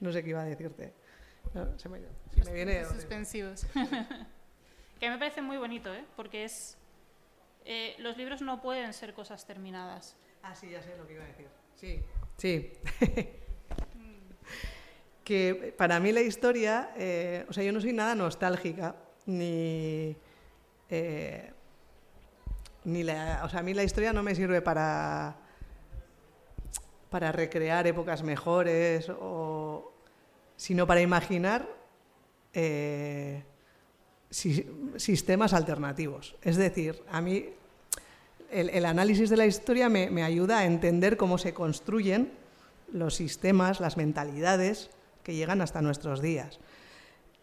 [0.00, 0.92] No sé qué iba a decirte.
[1.76, 2.10] se me ha ido.
[2.34, 3.66] Si me viene, suspensivos.
[5.00, 6.04] Que me parece muy bonito, ¿eh?
[6.16, 6.78] porque es.
[7.64, 10.16] Eh, los libros no pueden ser cosas terminadas.
[10.42, 11.48] Ah, sí, ya sé lo que iba a decir.
[11.74, 12.02] Sí,
[12.38, 12.72] sí.
[15.24, 18.94] que para mí la historia, eh, o sea, yo no soy nada nostálgica,
[19.26, 20.14] ni.
[20.90, 21.50] Eh,
[22.84, 25.36] ni la, o sea, a mí la historia no me sirve para.
[27.08, 29.10] para recrear épocas mejores,
[30.56, 31.66] sino para imaginar
[34.30, 36.36] sistemas alternativos.
[36.42, 37.48] Es decir, a mí
[38.50, 42.32] el, análisis de la historia me, ayuda a entender cómo se construyen
[42.92, 44.90] los sistemas, las mentalidades
[45.24, 46.60] que llegan hasta nuestros días.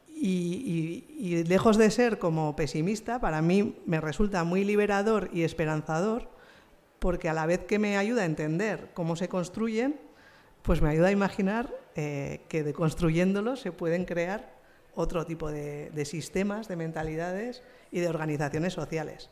[0.08, 6.30] Y, lejos de ser como pesimista, para mí me resulta muy liberador y esperanzador,
[7.00, 10.00] porque a la vez que me ayuda a entender cómo se construyen,
[10.62, 14.54] pues me ayuda a imaginar eh, que de construyéndolos se pueden crear
[14.94, 19.32] otro tipo de, sistemas, de mentalidades y de organizaciones sociales.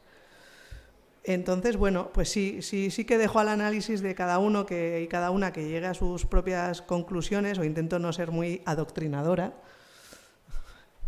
[1.24, 5.08] Entonces, bueno, pues sí, sí, sí que dejo al análisis de cada uno que, y
[5.08, 9.54] cada una que llegue a sus propias conclusiones, o intento no ser muy adoctrinadora,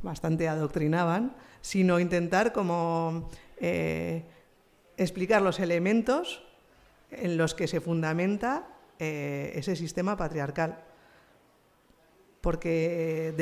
[0.04, 4.24] bastante adoctrinaban, sino intentar como eh,
[4.98, 6.44] explicar los elementos
[7.12, 8.68] en los que se fundamenta
[9.00, 10.84] eh, ese sistema patriarcal.
[12.42, 13.36] Porque,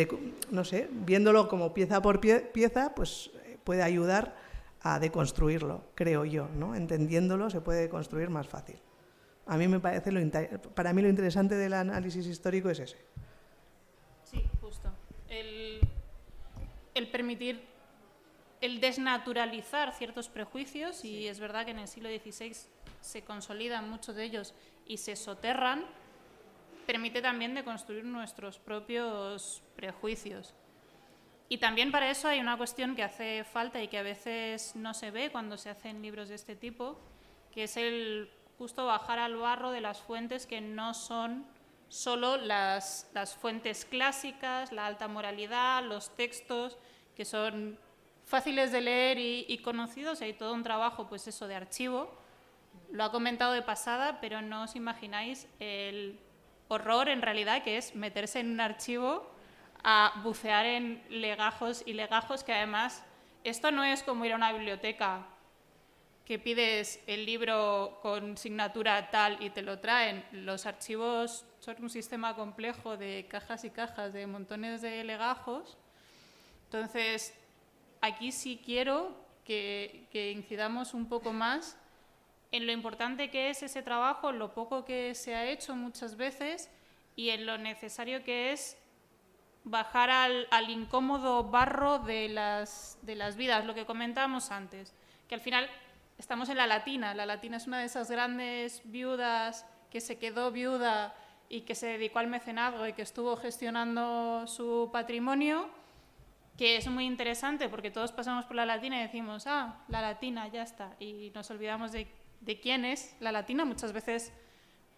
[0.51, 4.35] no sé, viéndolo como pieza por pieza, pues eh, puede ayudar
[4.81, 6.75] a deconstruirlo, creo yo, ¿no?
[6.75, 8.79] Entendiéndolo se puede construir más fácil.
[9.45, 10.21] A mí me parece lo
[10.75, 12.97] para mí lo interesante del análisis histórico es ese.
[14.23, 14.89] Sí, justo.
[15.27, 15.79] El,
[16.93, 17.61] el permitir
[18.61, 22.55] el desnaturalizar ciertos prejuicios y es verdad que en el siglo XVI
[23.01, 24.53] se consolidan muchos de ellos
[24.85, 25.85] y se soterran
[26.85, 30.55] permite también de construir nuestros propios prejuicios.
[31.49, 34.93] Y también para eso hay una cuestión que hace falta y que a veces no
[34.93, 36.99] se ve cuando se hacen libros de este tipo,
[37.51, 38.29] que es el
[38.59, 41.47] justo bajar al barro de las fuentes que no son
[41.87, 46.77] solo las, las fuentes clásicas, la alta moralidad, los textos
[47.15, 47.79] que son
[48.25, 50.21] fáciles de leer y, conocidos.
[50.21, 52.15] Hay todo un trabajo, pues eso, de archivo.
[52.91, 56.19] Lo ha comentado de pasada, pero no os imagináis el
[56.67, 59.38] horror en realidad que es meterse en un archivo
[59.83, 63.03] a bucear en legajos y legajos que además
[63.43, 65.25] esto no es como ir a una biblioteca
[66.25, 70.23] que pides el libro con signatura tal y te lo traen.
[70.31, 75.75] Los archivos son un sistema complejo de cajas y cajas, de montones de legajos.
[76.65, 77.33] Entonces,
[77.99, 81.75] aquí sí quiero que, incidamos un poco más
[82.51, 86.69] en lo importante que es ese trabajo, lo poco que se ha hecho muchas veces
[87.15, 88.77] y en lo necesario que es
[89.63, 94.93] bajar al, incómodo barro de las, de las vidas, lo que comentábamos antes,
[95.27, 95.69] que al final
[96.17, 100.51] estamos en la latina, la latina es una de esas grandes viudas que se quedó
[100.51, 101.13] viuda
[101.49, 105.69] y que se dedicó al mecenazgo y que estuvo gestionando su patrimonio
[106.59, 110.49] que es muy interesante porque todos pasamos por la latina y decimos, ah, la latina,
[110.49, 112.05] ya está, y nos olvidamos de,
[112.61, 113.63] quién es la latina.
[113.63, 114.33] Muchas veces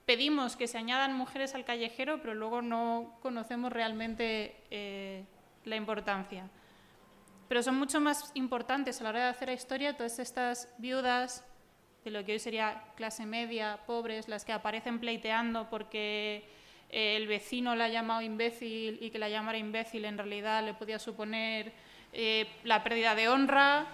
[0.06, 5.26] pedimos que se añadan mujeres al callejero, pero luego no conocemos realmente eh,
[5.66, 6.49] la importancia.
[7.47, 11.45] Pero son mucho más importantes a la hora de hacer la historia todas estas viudas
[12.04, 16.49] de lo que hoy sería clase media, pobres, las que aparecen pleiteando porque
[16.89, 20.99] el vecino la ha llamado imbécil y que la llamara imbécil en realidad le podía
[20.99, 21.72] suponer
[22.14, 23.88] eh, la pérdida de honra,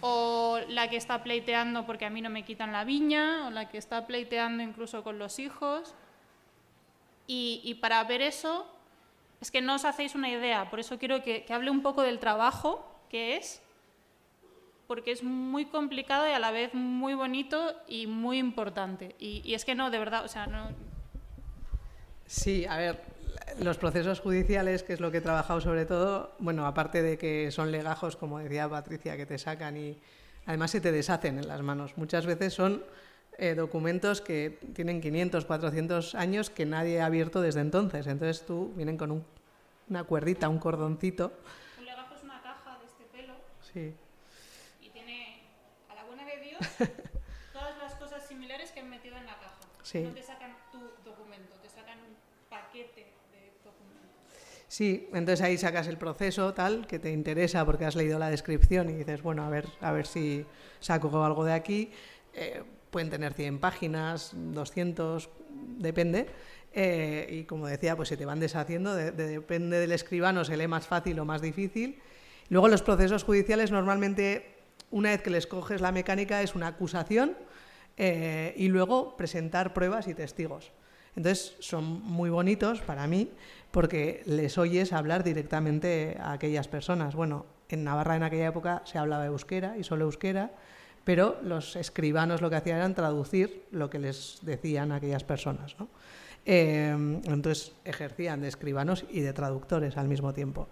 [0.00, 3.68] o la que está pleiteando porque a mí no me quitan la viña, o la
[3.68, 5.94] que está pleiteando incluso con los hijos.
[7.26, 8.66] Y, para ver eso,
[9.40, 12.18] es que no os hacéis una idea, por eso quiero que, hable un poco del
[12.18, 13.62] trabajo que es,
[14.88, 19.14] porque es muy complicado y a la vez muy bonito y muy importante.
[19.20, 20.70] Y, y es que no, de verdad, o sea, no,
[22.30, 23.02] Sí, a ver,
[23.58, 27.50] los procesos judiciales, que es lo que he trabajado sobre todo, bueno, aparte de que
[27.50, 29.98] son legajos, como decía Patricia, que te sacan y
[30.46, 31.96] además se te deshacen en las manos.
[31.96, 32.84] Muchas veces son
[33.38, 38.06] eh, documentos que tienen 500, 400 años que nadie ha abierto desde entonces.
[38.06, 39.24] Entonces tú vienen con
[39.88, 41.32] una cuerdita, un cordoncito.
[41.78, 43.34] Un legajo es una caja de este pelo.
[43.72, 43.94] Sí.
[44.80, 45.42] Y tiene,
[45.88, 46.60] a la buena de Dios,
[47.52, 49.56] todas las cosas similares que han metido en la caja.
[49.82, 50.06] Sí.
[54.80, 58.88] Sí, entonces ahí sacas el proceso tal que te interesa porque has leído la descripción
[58.88, 60.46] y dices, bueno, a ver, a ver si
[60.78, 61.90] saco algo de aquí.
[62.32, 65.28] Eh, pueden tener 100 páginas, 200,
[65.76, 66.28] depende.
[66.72, 70.86] Eh, y como decía, pues se te van deshaciendo, depende del escribano, se lee más
[70.86, 72.00] fácil o más difícil.
[72.48, 74.60] Luego los procesos judiciales normalmente,
[74.90, 77.36] una vez que les coges la mecánica, es una acusación
[77.98, 80.72] eh, y luego presentar pruebas y testigos.
[81.16, 83.30] Entonces son muy bonitos para mí
[83.70, 87.14] porque les oyes hablar directamente a aquellas personas.
[87.14, 90.50] Bueno, en Navarra en aquella época se hablaba euskera y solo euskera,
[91.04, 95.76] pero los escribanos lo que hacían era traducir lo que les decían aquellas personas.
[96.46, 96.90] Eh,
[97.24, 100.68] entonces ejercían de escribanos y de traductores al mismo tiempo.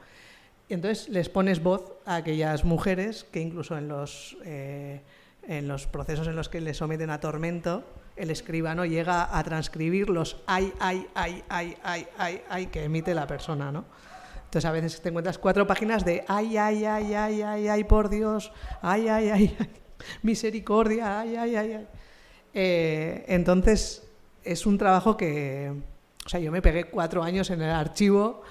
[0.68, 5.01] Y entonces les pones voz a aquellas mujeres que incluso en los, eh,
[5.46, 7.84] en los procesos en los que les someten a tormento,
[8.19, 13.14] el escribano llega a transcribir los ay, ay, ay, ay, ay, ay, ay que emite
[13.14, 13.85] la persona, ¿no?
[14.37, 18.09] Entonces a veces te encuentras cuatro páginas de ay, ay, ay, ay, ay, ay, por
[18.09, 18.53] Dios,
[18.83, 19.69] ay, ay, ay, ay
[20.23, 21.89] misericordia, ay, ay, ay, ay.
[22.55, 24.09] Eh, entonces
[24.43, 25.73] es un trabajo que,
[26.25, 28.43] o sea, yo me pegué cuatro años en el archivo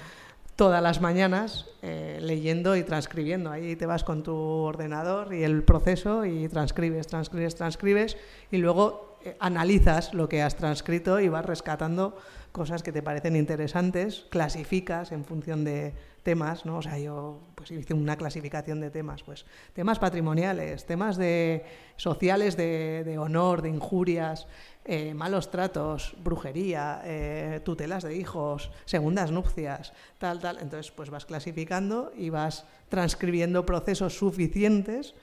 [0.57, 3.51] todas las mañanas eh, leyendo y transcribiendo.
[3.51, 8.18] Ahí te vas con tu ordenador y el proceso y transcribes, transcribes, transcribes
[8.51, 12.15] y luego eh, analizas lo que has transcrito y vas rescatando
[12.51, 16.80] cosas que te parecen interesantes, clasificas en función de temas, ¿no?
[16.80, 21.63] O sea, yo pues hice una clasificación de temas, pues temas patrimoniales, temas de
[21.95, 24.47] sociales de, honor, de injurias,
[24.84, 30.57] eh, malos tratos, brujería, eh, tutelas de hijos, segundas nupcias, tal, tal.
[30.59, 35.13] Entonces, pues vas clasificando y vas transcribiendo procesos suficientes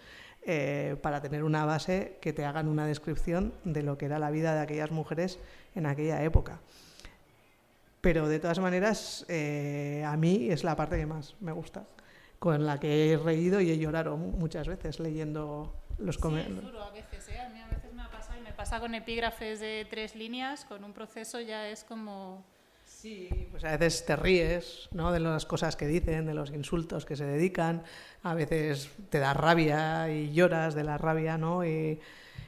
[0.46, 4.30] eh, para tener una base que te hagan una descripción de lo que era la
[4.30, 5.38] vida de aquellas mujeres
[5.74, 6.60] en aquella época.
[8.00, 11.84] Pero de todas maneras, eh, a mí es la parte que más me gusta,
[12.38, 16.70] con la que he reído y he llorado muchas veces leyendo los comentarios.
[16.70, 17.40] Sí, a veces, ¿eh?
[17.40, 20.66] A mí a veces me ha pasado y me pasa con epígrafes de tres líneas,
[20.66, 22.44] con un proceso ya es como
[23.04, 25.12] Sí, pues a veces te ríes ¿no?
[25.12, 27.82] de las cosas que dicen, de los insultos que se dedican,
[28.22, 31.66] a veces te da rabia y lloras de la rabia, ¿no?
[31.66, 32.00] Y,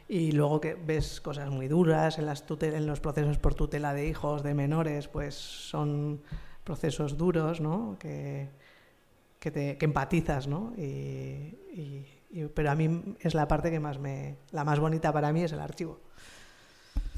[0.09, 4.09] Y luego que ves cosas muy duras en, las en los procesos por tutela de
[4.09, 6.23] hijos, de menores, pues son
[6.65, 7.99] procesos duros, ¿no?
[7.99, 8.49] Que,
[9.39, 10.73] que, te, que empatizas, ¿no?
[10.79, 11.55] Y,
[12.55, 14.37] pero a mí es la parte que más me...
[14.53, 16.01] La más bonita para mí es el archivo.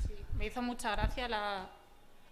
[0.08, 1.77] Sí, me hizo mucha gracia la...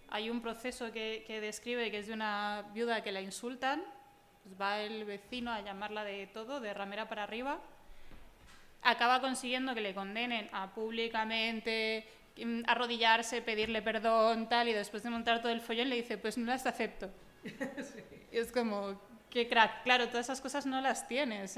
[0.09, 3.83] Hay un proceso que, que describe que es de una viuda que la insultan,
[4.43, 7.59] pues va el vecino a llamarla de todo, de ramera para arriba,
[8.81, 15.09] acaba consiguiendo que le condenen a públicamente mm, arrodillarse, pedirle perdón, tal, y después de
[15.09, 17.09] montar todo el follón le dice, pues no las acepto.
[18.29, 18.99] Y es como,
[19.29, 19.83] qué crack.
[19.83, 21.57] Claro, todas esas cosas no las tienes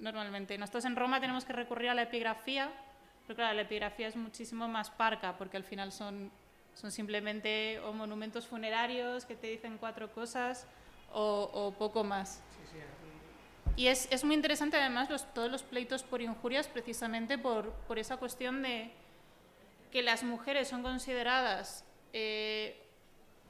[0.00, 0.58] normalmente.
[0.58, 2.70] Nosotros en Roma tenemos que recurrir a la epigrafía,
[3.26, 6.30] pero claro, la epigrafía es muchísimo más parca, porque al final son,
[6.74, 10.66] son simplemente o monumentos funerarios que te dicen cuatro cosas
[11.12, 12.42] o, o poco más.
[13.76, 17.98] Y es, es, muy interesante además los, todos los pleitos por injurias precisamente por, por,
[17.98, 18.90] esa cuestión de
[19.90, 22.76] que las mujeres son consideradas eh,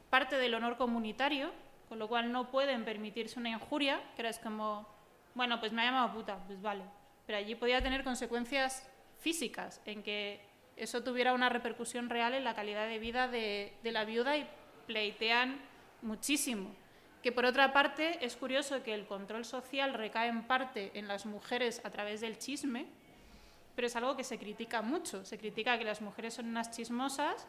[0.08, 1.50] parte del honor comunitario,
[1.88, 4.86] con lo cual no pueden permitirse una injuria, que era como,
[5.34, 6.84] bueno, pues me ha llamado puta, pues vale.
[7.26, 10.40] Pero allí podía tener consecuencias físicas, en que
[10.80, 14.48] eso tuviera una repercusión real en la calidad de vida de, la viuda y
[14.86, 15.60] pleitean
[16.02, 16.70] muchísimo
[17.22, 21.26] que por otra parte es curioso que el control social recae en parte en las
[21.26, 22.86] mujeres a través del chisme,
[23.76, 25.24] pero es algo que se critica mucho.
[25.26, 27.46] Se critica que las mujeres son unas chismosas,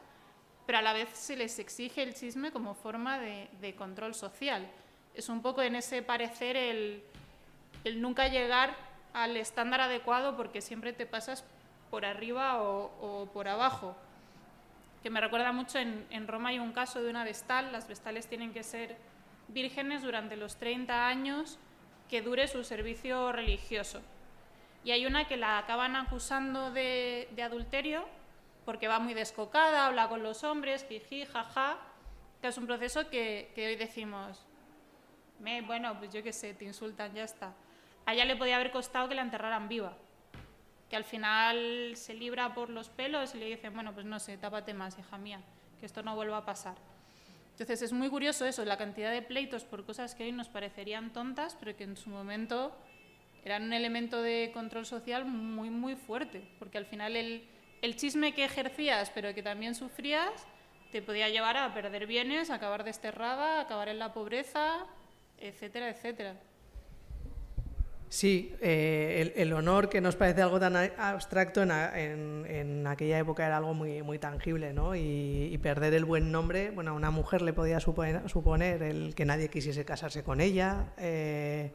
[0.66, 4.68] pero a la vez se les exige el chisme como forma de, control social.
[5.16, 7.04] Es un poco en ese parecer el,
[7.96, 8.76] nunca llegar
[9.14, 11.46] al estándar adecuado porque siempre te pasas
[11.92, 13.96] por arriba o, por abajo.
[15.04, 18.54] Que me recuerda mucho, en, Roma hay un caso de una vestal, las vestales tienen
[18.54, 18.96] que ser
[19.50, 21.60] vírgenes durante los 30 años
[22.10, 24.02] que dure su servicio religioso.
[24.84, 28.08] Y hay una que la acaban acusando de, adulterio
[28.66, 31.78] porque va muy descocada, habla con los hombres, jiji, jaja,
[32.42, 34.46] que es un proceso que, hoy decimos,
[35.40, 37.54] me, bueno, pues yo qué sé, te insultan, ya está.
[38.06, 39.94] A le podía haber costado que la enterraran viva,
[40.92, 44.38] que al final se libra por los pelos y le dicen, bueno, pues no sé,
[44.38, 45.40] tápate más, hija mía,
[45.80, 46.76] que esto no vuelva a pasar.
[47.52, 51.14] Entonces es muy curioso eso, la cantidad de pleitos por cosas que hoy nos parecerían
[51.14, 52.76] tontas, pero que en su momento
[53.46, 57.48] eran un elemento de control social muy, muy fuerte, porque al final el,
[57.82, 60.46] el chisme que ejercías, pero que también sufrías,
[60.92, 64.86] te podía llevar a perder bienes, a acabar desterrada, a acabar en la pobreza,
[65.40, 66.36] etcétera, etcétera.
[68.12, 73.74] Sí, eh, el, honor que nos parece algo tan abstracto en, aquella época era algo
[73.74, 74.98] muy, muy tangible, ¿no?
[74.98, 79.50] Y, perder el buen nombre, bueno, a una mujer le podía suponer, el que nadie
[79.50, 81.72] quisiese casarse con ella, eh,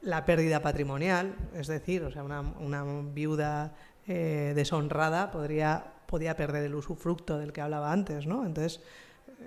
[0.00, 3.74] la pérdida patrimonial, es decir, o sea, una, viuda
[4.06, 8.46] eh, deshonrada podría, podía perder el usufructo del que hablaba antes, ¿no?
[8.46, 8.80] Entonces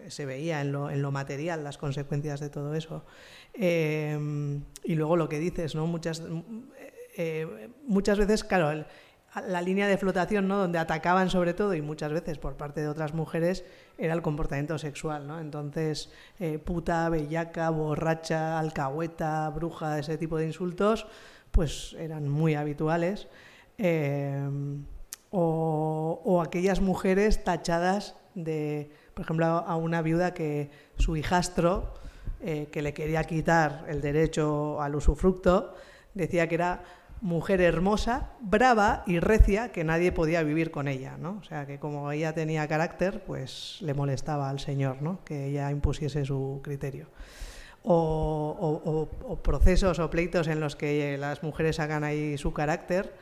[0.10, 3.06] se veía en lo, en lo material las consecuencias de todo eso.
[3.54, 5.86] Em, y luego lo que dices, ¿no?
[5.88, 6.24] Muchas,
[7.16, 8.86] eh, muchas veces, claro,
[9.48, 10.58] la línea de flotación, ¿no?
[10.58, 13.66] Donde atacaban sobre todo, y muchas veces por parte de otras mujeres,
[13.98, 15.40] era el comportamiento sexual, ¿no?
[15.40, 21.08] Entonces, eh, puta, bellaca, borracha, alcahueta, bruja, ese tipo de insultos,
[21.52, 23.28] pues eran muy habituales.
[23.78, 24.86] Em,
[25.32, 31.94] o, o aquellas mujeres tachadas de, por ejemplo, a una viuda que su hijastro
[32.46, 35.74] eh, que le quería quitar el derecho al usufructo,
[36.14, 36.84] decía que era
[37.22, 41.38] mujer hermosa, brava y recia, que nadie podía vivir con ella, ¿no?
[41.40, 45.24] O sea, que como ella tenía carácter, pues le molestaba al señor, ¿no?
[45.24, 47.08] Que ella impusiese su criterio.
[47.86, 53.14] O, o procesos o pleitos en los que las mujeres hagan ahí su carácter,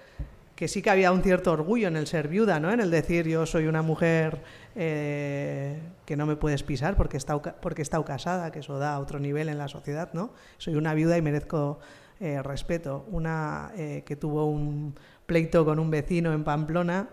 [0.62, 2.72] que sí que había un cierto orgullo en el ser viuda, ¿no?
[2.72, 4.44] En el decir yo soy una mujer
[4.76, 9.20] eh, que no me puedes pisar porque he, estado, porque casada, que eso da otro
[9.20, 10.34] nivel en la sociedad, ¿no?
[10.60, 11.80] Soy una viuda y merezco
[12.20, 13.08] eh, respeto.
[13.10, 14.94] Una eh, que tuvo un
[15.26, 17.10] pleito con un vecino en Pamplona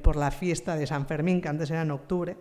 [0.00, 2.38] por la fiesta de San Fermín, que antes era en octubre,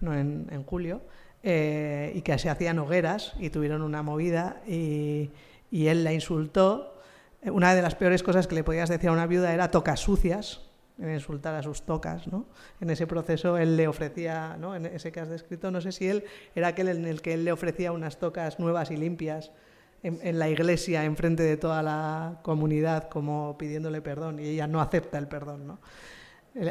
[0.00, 1.02] no en, julio,
[1.42, 5.30] y que se hacían hogueras y tuvieron una movida y
[5.70, 6.97] él la insultó.
[7.42, 10.68] Una de las peores cosas que le podías decir a una viuda era tocas sucias,
[10.98, 12.46] en insultar a sus tocas, ¿no?
[12.80, 14.74] En ese proceso él le ofrecía, ¿no?
[14.74, 16.24] En ese que has descrito, no sé si él
[16.54, 19.52] era aquel en el que él le ofrecía unas tocas nuevas y limpias
[20.02, 25.18] en, la iglesia, enfrente de toda la comunidad, como pidiéndole perdón, y ella no acepta
[25.18, 25.80] el perdón, ¿no?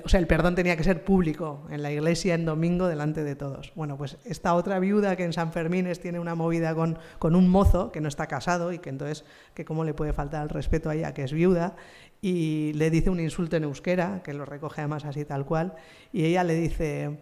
[0.03, 3.35] O sea, el perdón tenía que ser público, en la iglesia, en domingo, delante de
[3.35, 3.71] todos.
[3.75, 7.47] Bueno, pues esta otra viuda que en San Fermines tiene una movida con, con un
[7.47, 9.23] mozo que no está casado y que entonces,
[9.53, 11.75] que cómo le puede faltar el respeto a ella, que es viuda,
[12.21, 15.75] y le dice un insulto en euskera, que lo recoge además así tal cual,
[16.11, 17.19] y ella le dice,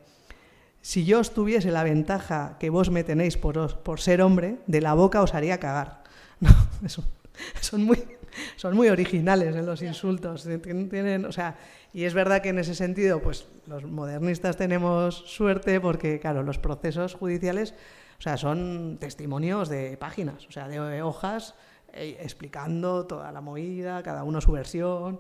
[0.81, 4.81] si yo os tuviese la ventaja que vos me tenéis por, por ser hombre, de
[4.81, 6.03] la boca os haría cagar.
[6.37, 6.49] No,
[6.85, 7.01] eso,
[7.61, 8.03] son muy,
[8.55, 10.43] son muy originales en los insultos.
[10.43, 11.57] Tienen, o sea,
[11.93, 16.57] y es verdad que en ese sentido, pues los modernistas tenemos suerte porque, claro, los
[16.57, 17.73] procesos judiciales,
[18.19, 21.55] o sea, son testimonios de páginas, o sea, de hojas
[21.93, 25.19] eh, explicando toda la movida, cada uno su versión,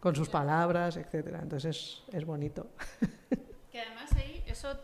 [0.00, 1.40] con sus palabras, etcétera.
[1.42, 2.68] Entonces es, es bonito.
[3.70, 4.78] Que además ahí eso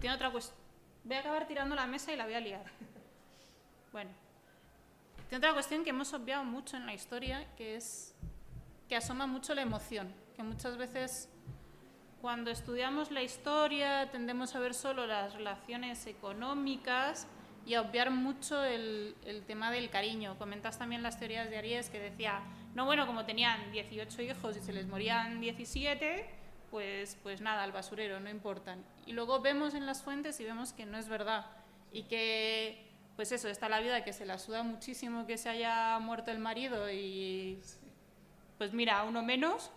[0.00, 0.54] tiene otra cuestión.
[1.04, 2.64] Voy a acabar tirando la mesa y la voy a liar.
[3.90, 4.10] Bueno,
[5.28, 8.14] tiene otra cuestión que hemos obviado mucho en la historia, que es
[8.88, 11.28] que asoma mucho la emoción, que muchas veces
[12.22, 17.26] cuando estudiamos la historia tendemos a ver solo las relaciones económicas
[17.66, 19.14] y a obviar mucho el,
[19.46, 20.38] tema del cariño.
[20.38, 22.40] Comentas también las teorías de Aries que decía,
[22.74, 26.24] no, bueno, como tenían 18 hijos y se les morían 17,
[26.70, 28.82] pues, pues nada, al basurero, no importan.
[29.04, 31.44] Y luego vemos en las fuentes y vemos que no es verdad
[31.92, 32.87] y que
[33.18, 36.38] pues eso, está la vida que se la suda muchísimo que se haya muerto el
[36.38, 37.58] marido y
[38.58, 39.72] pues mira, uno menos,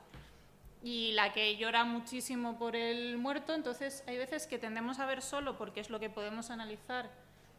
[0.83, 5.23] y la que llora muchísimo por el muerto, entonces hay veces que tendemos a ver
[5.23, 7.09] solo, porque es lo que podemos analizar,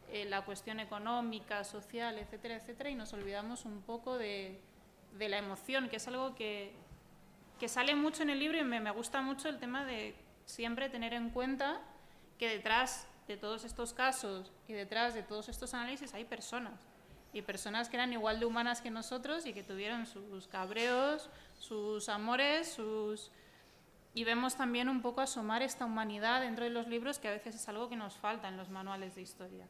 [0.09, 4.61] eh, la cuestión económica, social, etcétera, etcétera, y nos olvidamos un poco de,
[5.17, 6.71] de la emoción, que es algo que,
[7.59, 10.15] que, sale mucho en el libro y me, me gusta mucho el tema de
[10.45, 11.81] siempre tener en cuenta
[12.39, 16.79] que detrás de todos estos casos y detrás de todos estos análisis hay personas.
[17.33, 22.09] Y personas que eran igual de humanas que nosotros y que tuvieron sus cabreos, sus
[22.09, 23.31] amores, sus...
[24.13, 27.55] Y vemos también un poco asomar esta humanidad dentro de los libros, que a veces
[27.55, 29.65] es algo que nos falta en los manuales de historia.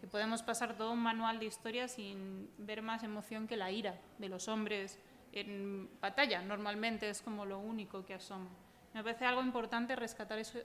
[0.00, 3.96] Que podemos pasar todo un manual de historia sin ver más emoción que la ira
[4.18, 4.98] de los hombres
[5.30, 6.42] en batalla.
[6.42, 8.50] Normalmente es como lo único que asoma.
[8.92, 10.58] Me parece algo importante rescatar eso,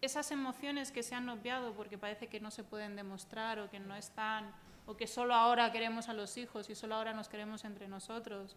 [0.00, 3.80] esas emociones que se han obviado porque parece que no se pueden demostrar o que
[3.80, 4.52] no están,
[4.86, 8.56] o que solo ahora queremos a los hijos y solo ahora nos queremos entre nosotros,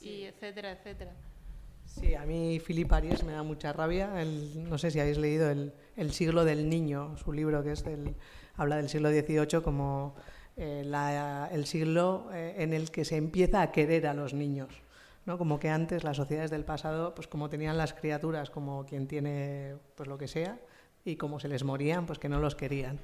[0.00, 1.12] y etcétera, etcétera.
[1.86, 4.10] Sí, a mí Philip Aries me da mucha rabia.
[4.54, 8.14] no sé si habéis leído el, el, siglo del niño, su libro que es del,
[8.56, 10.14] habla del siglo XVIII como
[10.56, 14.68] eh, la, el siglo eh, en el que se empieza a querer a los niños.
[15.26, 15.38] ¿no?
[15.38, 19.76] Como que antes las sociedades del pasado, pues como tenían las criaturas como quien tiene
[19.96, 20.58] pues lo que sea,
[21.04, 23.00] y como se les morían, pues que no los querían.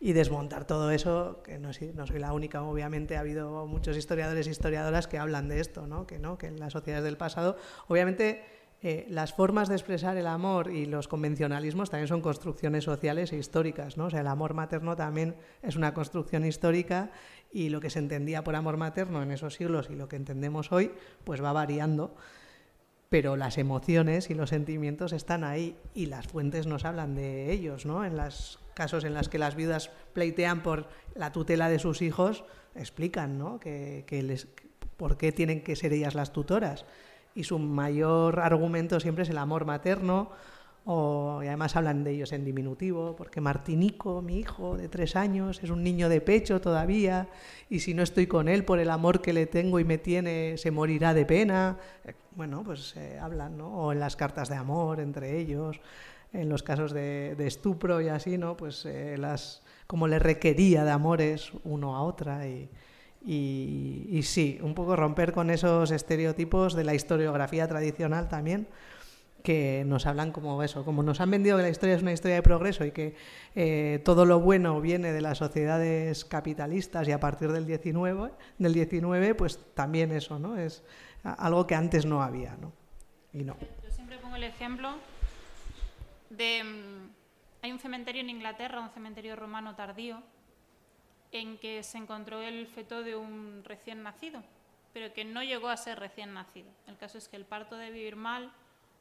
[0.00, 4.46] Y desmontar todo eso, que no, no soy la única, obviamente ha habido muchos historiadores
[4.46, 6.06] e historiadoras que hablan de esto, ¿no?
[6.06, 6.38] que, ¿no?
[6.38, 7.56] que en las sociedades del pasado,
[7.88, 8.44] obviamente
[8.80, 13.36] eh, las formas de expresar el amor y los convencionalismos también son construcciones sociales e
[13.36, 13.96] históricas.
[13.96, 14.06] ¿no?
[14.06, 17.10] O sea, el amor materno también es una construcción histórica
[17.50, 20.70] y lo que se entendía por amor materno en esos siglos y lo que entendemos
[20.70, 20.92] hoy,
[21.24, 22.14] pues va variando
[23.08, 27.86] pero las emociones y los sentimientos están ahí y las fuentes nos hablan de ellos,
[27.86, 28.04] ¿no?
[28.04, 32.44] En los casos en los que las viudas pleitean por la tutela de sus hijos,
[32.74, 33.58] explican, ¿no?
[33.58, 34.46] Que, les,
[34.96, 36.84] por qué tienen que ser ellas las tutoras.
[37.34, 40.30] Y su mayor argumento siempre es el amor materno
[40.90, 45.60] o, y además hablan de ellos en diminutivo, porque Martinico, mi hijo de tres años,
[45.62, 47.28] es un niño de pecho todavía,
[47.68, 50.56] y si no estoy con él por el amor que le tengo y me tiene,
[50.56, 51.76] se morirá de pena.
[52.06, 53.68] Eh, bueno, pues eh, hablan, ¿no?
[53.68, 55.78] O en las cartas de amor entre ellos,
[56.32, 58.56] en los casos de, estupro y así, ¿no?
[58.56, 62.70] Pues eh, las, como le requería de amores uno a otra y,
[63.26, 68.68] y, y sí, un poco romper con esos estereotipos de la historiografía tradicional también
[69.42, 72.36] que nos hablan como eso, como nos han vendido que la historia es una historia
[72.36, 73.16] de progreso y que
[73.54, 78.74] eh, todo lo bueno viene de las sociedades capitalistas y a partir del 19, del
[78.74, 80.56] 19 pues también eso, ¿no?
[80.56, 80.82] Es
[81.22, 82.72] algo que antes no había, ¿no?
[83.32, 83.56] Y no.
[83.84, 84.96] Yo siempre pongo el ejemplo
[86.30, 86.64] de...
[86.64, 87.10] Mm,
[87.60, 90.22] hay un cementerio en Inglaterra, un cementerio romano tardío,
[91.32, 94.42] en que se encontró el feto de un recién nacido,
[94.92, 96.70] pero que no llegó a ser recién nacido.
[96.86, 98.52] El caso es que el parto de vivir mal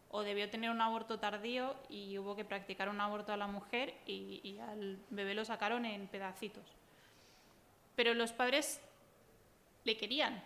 [0.10, 3.94] o debió tener un aborto tardío y hubo que practicar un aborto a la mujer
[4.06, 6.66] y, al bebé lo sacaron en pedacitos.
[7.96, 8.82] Pero los padres
[9.84, 10.44] le querían.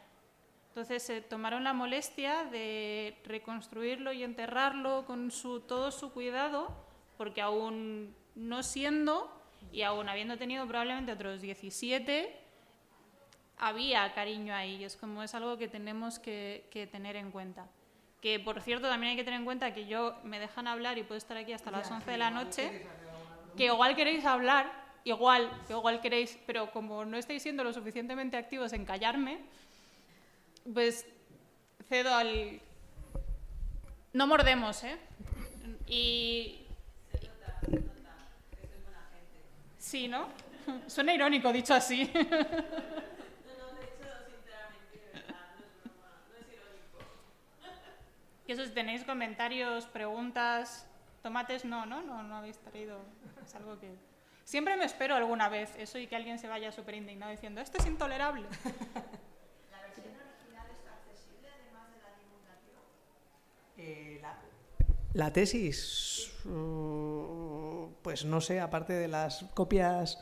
[0.69, 6.73] Entonces se tomaron la molestia de reconstruirlo y enterrarlo con su, todo su cuidado,
[7.17, 9.29] porque aún no siendo
[9.71, 12.35] y aún habiendo tenido probablemente otros 17,
[13.57, 14.83] había cariño ahí.
[14.83, 17.67] Es como es algo que tenemos que tener en cuenta.
[18.21, 21.03] Que por cierto también hay que tener en cuenta que yo me dejan hablar y
[21.03, 22.85] puedo estar aquí hasta las 11 de la noche,
[23.57, 24.71] que igual queréis hablar,
[25.03, 29.39] igual, igual queréis, pero como no estáis siendo lo suficientemente activos en callarme,
[30.71, 31.05] pues
[31.89, 32.61] cedo al...
[34.13, 34.97] No mordemos, ¿eh?
[35.87, 36.59] Y...
[39.79, 40.27] Sí, ¿no?
[40.87, 42.11] Suena irónico dicho así.
[48.51, 50.85] Y eso, si tenéis comentarios, preguntas,
[51.23, 52.99] tomates, no, no, no, no habéis traído.
[53.41, 53.95] Es algo que.
[54.43, 57.77] Siempre me espero alguna vez eso y que alguien se vaya súper indignado diciendo, esto
[57.77, 58.41] es intolerable.
[59.71, 62.81] ¿La versión original está accesible además de la divulgación?
[63.77, 64.35] Eh, la,
[65.13, 70.17] la tesis, uh, pues no sé, aparte de las copias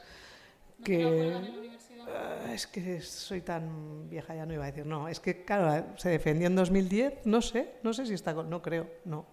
[0.78, 1.69] ¿No te que...
[2.16, 4.86] Ah, es que soy tan vieja, ya no iba a decir.
[4.86, 8.62] No, es que, claro, se defendió en 2010, no sé, no sé si está, no
[8.62, 9.26] creo, no.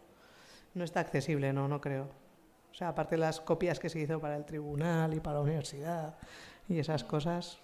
[0.75, 2.09] No está accesible, no, no creo.
[2.71, 5.43] O sea, aparte de las copias que se hizo para el tribunal y para la
[5.43, 6.19] universidad
[6.69, 7.59] y esas cosas,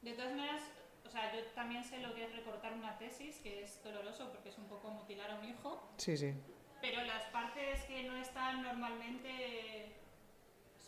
[0.00, 0.62] De todas maneras,
[1.04, 4.48] o sea, yo también sé lo que es recortar una tesis, que es doloroso porque
[4.48, 6.32] es un poco mutilar a un hijo, sí, sí.
[6.80, 9.92] pero las partes que no están normalmente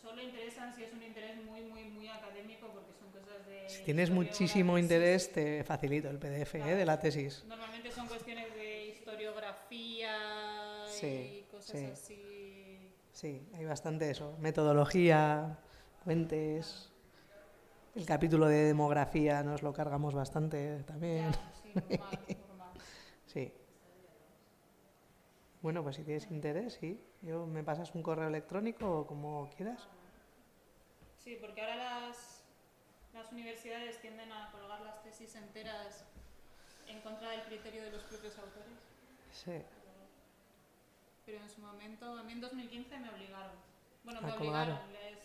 [0.01, 3.63] solo interesan si es un interés muy, muy, muy académico porque son cosas de...
[3.67, 6.75] Si tienes muchísimo interés, te facilito el PDF ¿eh?
[6.75, 7.43] de la tesis.
[7.47, 10.11] Normalmente son cuestiones de historiografía
[10.87, 11.07] Sí,
[11.39, 11.85] y cosas sí.
[11.85, 12.91] así.
[13.11, 14.35] Sí, hay bastante eso.
[14.39, 15.59] Metodología,
[16.03, 16.89] fuentes.
[17.95, 21.31] El capítulo de demografía nos lo cargamos bastante también.
[21.61, 22.71] Sí, normal, normal.
[23.25, 23.53] Sí.
[25.61, 26.99] Bueno, pues si tienes interés, sí.
[27.21, 29.87] Yo, ¿Me pasas un correo electrónico o como quieras?
[31.17, 32.43] Sí, porque ahora las,
[33.13, 36.03] las universidades tienden a colgar las tesis enteras
[36.87, 38.79] en contra del criterio de los propios autores.
[39.31, 39.61] Sí.
[41.25, 43.53] Pero en su momento, a mí en 2015 me obligaron.
[44.03, 44.79] Bueno, me obligaron.
[44.91, 45.19] Les,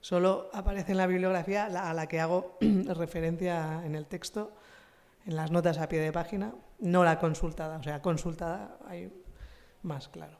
[0.00, 4.52] Solo aparece en la bibliografía a la que hago referencia en el texto,
[5.26, 7.78] en las notas a pie de página, no la consultada.
[7.78, 9.12] O sea, consultada hay
[9.82, 10.38] más, claro.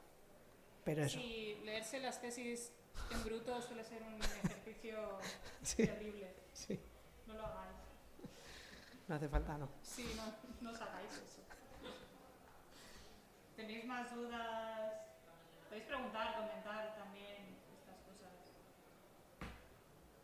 [0.85, 1.19] Pero eso.
[1.19, 2.73] Sí, leerse las tesis
[3.11, 5.19] en bruto suele ser un ejercicio
[5.63, 6.35] Sí, terrible.
[6.53, 6.81] sí.
[7.27, 7.77] No lo hagáis.
[9.09, 9.69] No hace falta, no.
[9.83, 10.23] Sí, no,
[10.63, 11.41] no os hagáis eso.
[13.57, 14.93] ¿Tenéis más dudas?
[15.69, 18.33] Podéis preguntar, comentar también estas cosas.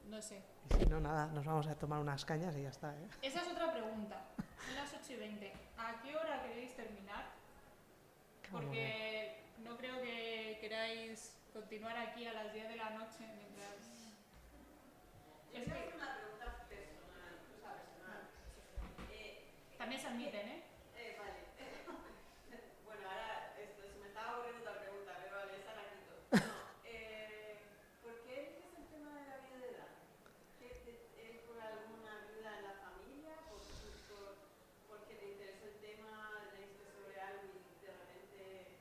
[0.09, 0.43] No sé.
[0.79, 2.95] Si no, nada, nos vamos a tomar unas cañas y ya está.
[2.97, 3.09] ¿eh?
[3.23, 4.25] Esa es otra pregunta.
[4.75, 5.53] Las 8 y 20.
[5.79, 7.25] ¿A qué hora queréis terminar?
[8.51, 13.77] Porque no creo que queráis continuar aquí a las 10 de la noche mientras...
[15.55, 15.97] Es que...
[19.79, 20.63] También se admiten, ¿eh?
[22.85, 26.15] Bueno, ahora esto, se me estaba ocurriendo otra pregunta, pero vale, esa la quito.
[26.33, 27.59] No, eh,
[28.03, 29.93] ¿Por qué eliges el tema de la viudedad?
[30.59, 33.37] ¿Qué te- ¿Es por alguna viuda en la familia?
[33.47, 33.61] ¿Por,
[34.11, 34.35] por,
[34.89, 36.11] porque te interesó el tema,
[36.57, 38.81] leíste sobre algo y de repente...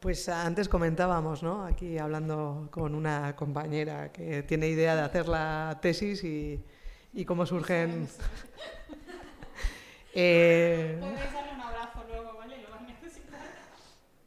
[0.00, 1.62] Pues antes comentábamos, ¿no?
[1.66, 6.64] Aquí hablando con una compañera que tiene idea de hacer la tesis y,
[7.12, 8.08] y cómo surgen...
[10.12, 12.60] Eh, Podéis darle un abrazo luego, ¿vale?
[12.62, 13.40] Lo vas a necesitar.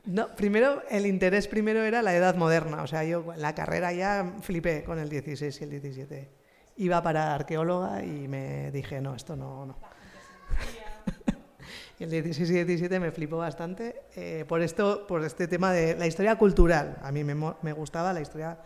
[0.06, 2.84] No, primero, el interés primero era la edad moderna.
[2.84, 6.30] O sea, yo en la carrera ya flipé con el 16 y el 17.
[6.78, 9.76] Iba para arqueóloga y me dije, no, esto no, no.
[12.04, 16.06] El 16 y 17 me flipó bastante eh, por, esto, por este tema de la
[16.06, 16.98] historia cultural.
[17.02, 18.58] A mí me, me gustaba la historia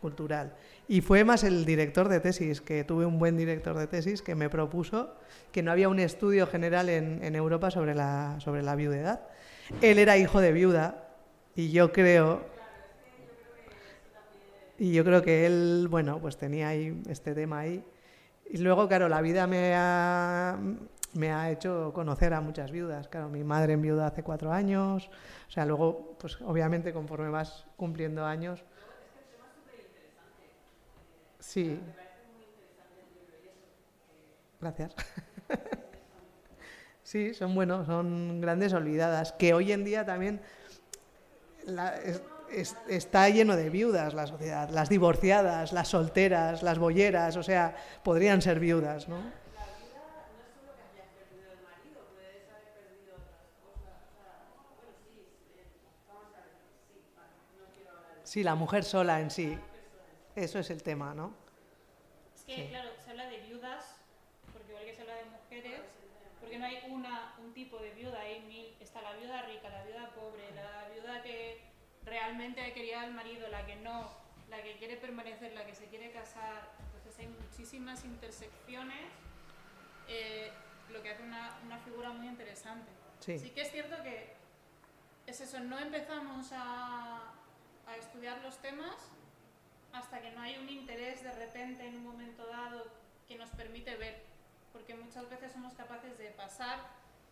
[0.00, 0.54] cultural.
[0.88, 4.34] Y fue más el director de tesis, que tuve un buen director de tesis que
[4.34, 5.14] me propuso
[5.52, 9.20] que no había un estudio general en, en Europa sobre la, sobre la viudedad.
[9.82, 11.08] Él era hijo de viuda
[11.54, 12.44] Y yo creo,
[14.78, 17.84] y yo creo que él, bueno, pues tenía ahí este tema ahí.
[18.48, 20.56] Y luego, claro, la vida me ha,
[21.14, 23.08] me ha hecho conocer a muchas viudas.
[23.08, 25.08] Claro, mi madre enviudó hace cuatro años.
[25.48, 28.64] O sea, luego, pues obviamente conforme vas cumpliendo años.
[31.40, 31.80] Sí.
[34.60, 34.94] Gracias.
[37.06, 39.30] Sí, son buenos, son grandes olvidadas.
[39.30, 40.40] Que hoy en día también
[42.88, 44.68] está lleno de viudas la sociedad.
[44.70, 49.18] Las divorciadas, las solteras, las bolleras, o sea, podrían ser viudas, ¿no?
[58.36, 59.58] Sí, la mujer sola en sí.
[60.34, 61.32] Eso es el tema, ¿no?
[62.34, 62.66] Es que, Sí.
[62.68, 63.96] claro, se habla de viudas,
[64.52, 65.80] porque igual que se habla de mujeres,
[66.38, 68.76] porque no hay una, un tipo de viuda, hay mil.
[68.78, 71.62] Está la viuda rica, la viuda pobre, la viuda que
[72.04, 74.10] realmente quería al marido, la que no,
[74.50, 76.68] la que quiere permanecer, la que se quiere casar.
[76.78, 79.06] Entonces hay muchísimas intersecciones,
[80.08, 80.52] eh,
[80.90, 82.92] lo que hace una, una figura muy interesante.
[83.20, 83.38] Sí.
[83.38, 84.34] Sí que es cierto que
[85.26, 87.32] es eso, no empezamos a,
[87.86, 88.96] a estudiar los temas
[89.92, 92.84] hasta que no hay un interés de repente en un momento dado
[93.28, 94.22] que nos permite ver,
[94.72, 96.78] porque muchas veces somos capaces de pasar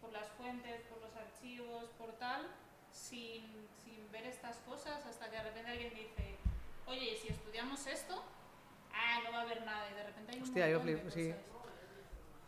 [0.01, 2.47] por las fuentes, por los archivos, por tal,
[2.93, 3.43] sin,
[3.85, 6.36] sin ver estas cosas hasta que de repente alguien dice,
[6.86, 8.22] oye, ¿y si estudiamos esto?
[8.93, 11.35] Ah, no va a haber nada, y de repente hay un Hostia, yo de sí.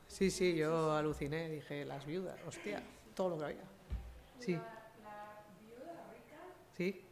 [0.09, 2.81] Sí, sí, yo aluciné, dije, las viudas, hostia,
[3.15, 3.65] todo lo que había.
[4.39, 4.63] Sí, La,
[5.03, 6.41] la viuda rica
[6.77, 7.05] sí.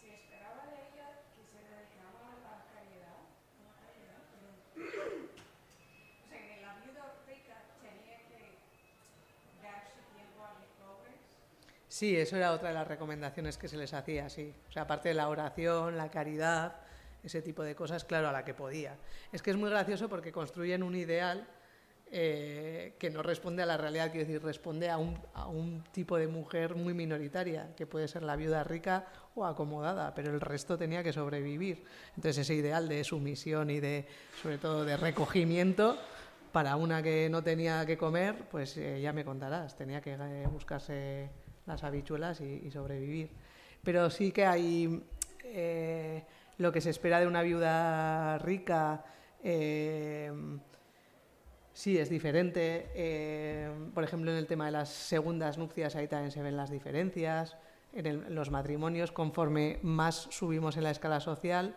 [0.00, 3.18] se esperaba de ella que se dedicaba a la caridad.
[3.18, 5.26] a la caridad, pero-
[6.22, 8.54] o sea, que la viuda rica tenía que
[9.60, 11.20] dar su tiempo a los pobres.
[12.02, 14.52] Sí, eso era otra de las recomendaciones que se les hacía, sí.
[14.68, 16.74] O sea, aparte de la oración, la caridad,
[17.22, 18.96] ese tipo de cosas, claro, a la que podía.
[19.30, 21.46] Es que es muy gracioso porque construyen un ideal
[22.10, 26.16] eh, que no responde a la realidad, quiero decir, responde a un, a un tipo
[26.16, 29.06] de mujer muy minoritaria, que puede ser la viuda rica
[29.36, 31.84] o acomodada, pero el resto tenía que sobrevivir.
[32.16, 34.08] Entonces ese ideal de sumisión y de,
[34.42, 35.96] sobre todo, de recogimiento,
[36.50, 40.48] para una que no tenía que comer, pues eh, ya me contarás, tenía que eh,
[40.50, 41.30] buscarse
[41.66, 43.30] las habichuelas y, sobrevivir.
[43.82, 45.02] Pero sí que hay
[45.44, 46.24] eh,
[46.58, 49.04] lo que se espera de una viuda rica.
[49.42, 50.32] eh,
[51.74, 52.90] Sí, es diferente.
[52.94, 56.70] eh, por ejemplo, en el tema de las segundas nupcias ahí también se ven las
[56.70, 57.56] diferencias.
[57.94, 61.74] En, los matrimonios, conforme más subimos en la escala social,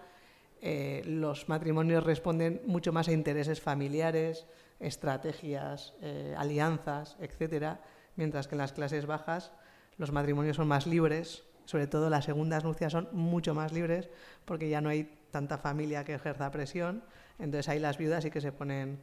[1.06, 4.48] los matrimonios responden mucho más a intereses familiares,
[4.80, 5.94] estrategias,
[6.36, 7.80] alianzas, etcétera,
[8.16, 9.54] mientras que en las clases bajas
[9.98, 14.10] los matrimonios son más libres, sobre todo las segundas nupcias son mucho más libres
[14.46, 17.04] porque ya no hay tanta familia que ejerza presión,
[17.40, 19.00] entonces ahí las viudas sí que se ponen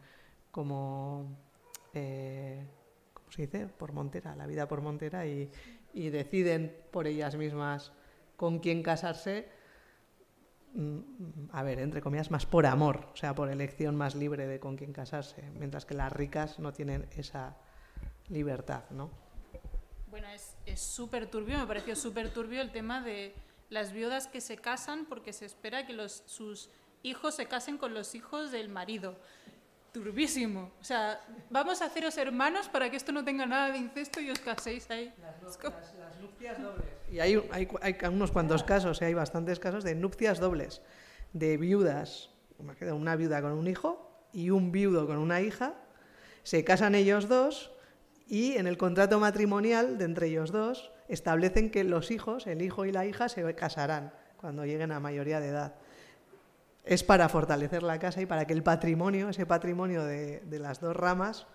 [0.51, 1.37] como,
[1.93, 2.67] eh,
[3.13, 3.67] ¿cómo se dice?
[3.67, 5.51] Por montera, la vida por montera y,
[5.93, 7.93] y deciden por ellas mismas
[8.37, 9.49] con quién casarse,
[10.75, 10.99] mm,
[11.53, 14.77] a ver, entre comillas, más por amor, o sea, por elección más libre de con
[14.77, 17.57] quién casarse, mientras que las ricas no tienen esa
[18.29, 19.11] libertad, ¿no?
[20.13, 23.33] Bueno, es es súper turbio, me pareció súper turbio el tema de
[23.71, 26.69] las viudas que se casan porque se espera que los, sus
[27.03, 29.17] hijos se casen con los hijos del marido.
[29.91, 30.71] Turbísimo.
[30.83, 31.19] O sea,
[31.49, 34.91] vamos a haceros hermanos para que esto no tenga nada de incesto y os caséis
[34.91, 35.15] ahí.
[35.49, 35.77] Es como-
[36.21, 36.85] nupcias dobles.
[37.11, 40.83] Y hay, hay, hay unos cuantos casos, y hay bastantes casos de nupcias dobles,
[41.33, 42.29] de viudas,
[42.59, 45.73] me queda una viuda con un hijo y un viudo con una hija,
[46.43, 47.73] se casan ellos dos
[48.29, 52.85] y en el contrato matrimonial de entre ellos dos establecen que los hijos, el hijo
[52.87, 55.75] y la hija, se casarán cuando lleguen a mayoría de edad.
[56.85, 60.81] Es para fortalecer la casa y para que el patrimonio, ese patrimonio de, de las
[60.81, 61.47] dos ramas,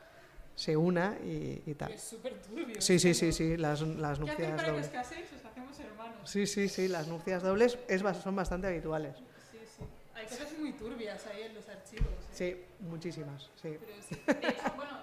[0.56, 1.91] se una y, y tal.
[1.91, 2.81] Es súper turbio.
[2.81, 4.89] Sí, sí, sí, sí, las, las ¿Qué nupcias para que os dobles.
[4.89, 5.26] caséis?
[5.38, 6.30] Os hacemos hermanos.
[6.30, 9.18] Sí, sí, sí, las nupcias dobles es, son bastante habituales.
[9.52, 9.84] Sí, sí.
[10.15, 12.07] Hay cosas muy turbias ahí en los archivos.
[12.07, 12.27] ¿eh?
[12.31, 13.77] Sí, muchísimas, sí.
[13.80, 14.15] Pero sí.
[14.26, 14.98] De hecho, bueno,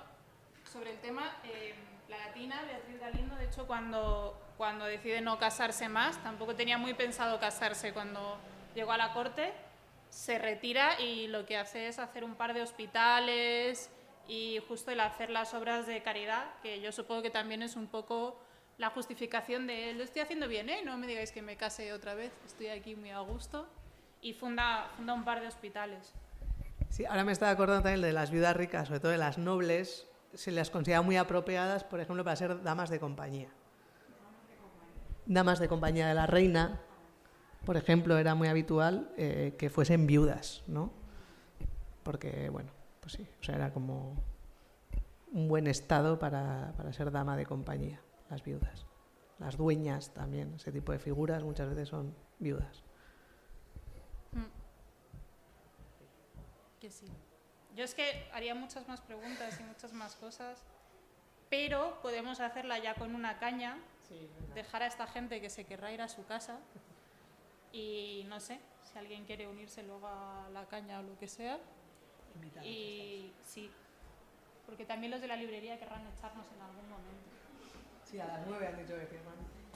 [0.75, 1.73] sobre el tema, eh,
[2.09, 6.95] la latina, Beatriz Galindo, de hecho, cuando, cuando decide no casarse más, tampoco tenía muy
[6.95, 8.39] pensado casarse cuando
[8.75, 9.53] llegó a la corte,
[10.11, 13.89] se retira y lo que hace es hacer un par de hospitales
[14.27, 17.87] y justo el hacer las obras de caridad, que yo supongo que también es un
[17.87, 18.37] poco
[18.77, 20.83] la justificación de lo estoy haciendo bien, ¿eh?
[20.85, 23.69] No me digáis que me case otra vez, estoy aquí muy a gusto.
[24.21, 26.13] Y funda, funda un par de hospitales.
[26.89, 30.09] Sí, ahora me estaba acordando también de las viudas ricas, sobre todo de las nobles,
[30.35, 33.49] se las considera muy apropiadas, por ejemplo, para ser damas de compañía.
[35.27, 36.81] damas de compañía de la reina,
[37.65, 40.93] por ejemplo, era muy habitual eh, que fuesen viudas, ¿no?
[42.03, 42.71] Porque, bueno,
[43.01, 44.23] pues sí, o sea, era como
[45.33, 48.87] un buen estado para, para ser dama de compañía, las viudas.
[49.39, 52.85] Las dueñas también, ese tipo de figuras muchas veces son viudas.
[56.81, 57.07] Que sí.
[57.75, 60.63] Yo es que haría muchas más preguntas y muchas más cosas,
[61.51, 63.77] pero podemos hacerla ya con una caña,
[64.55, 66.59] dejar a esta gente que se querrá ir a su casa
[67.73, 71.59] y no sé, si alguien quiere unirse luego a la caña o lo que sea.
[72.63, 73.71] Y sí,
[74.67, 77.31] porque también los de la librería querrán echarnos en algún momento.
[78.05, 79.35] Sí, a las nueve han dicho que firman.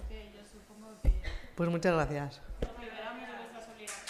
[0.09, 1.21] Que yo supongo que
[1.57, 2.41] Pues muchas gracias.
[2.63, 4.08] nos liberamos de nuestras obligaciones.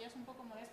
[0.00, 0.70] ellos un poco molesten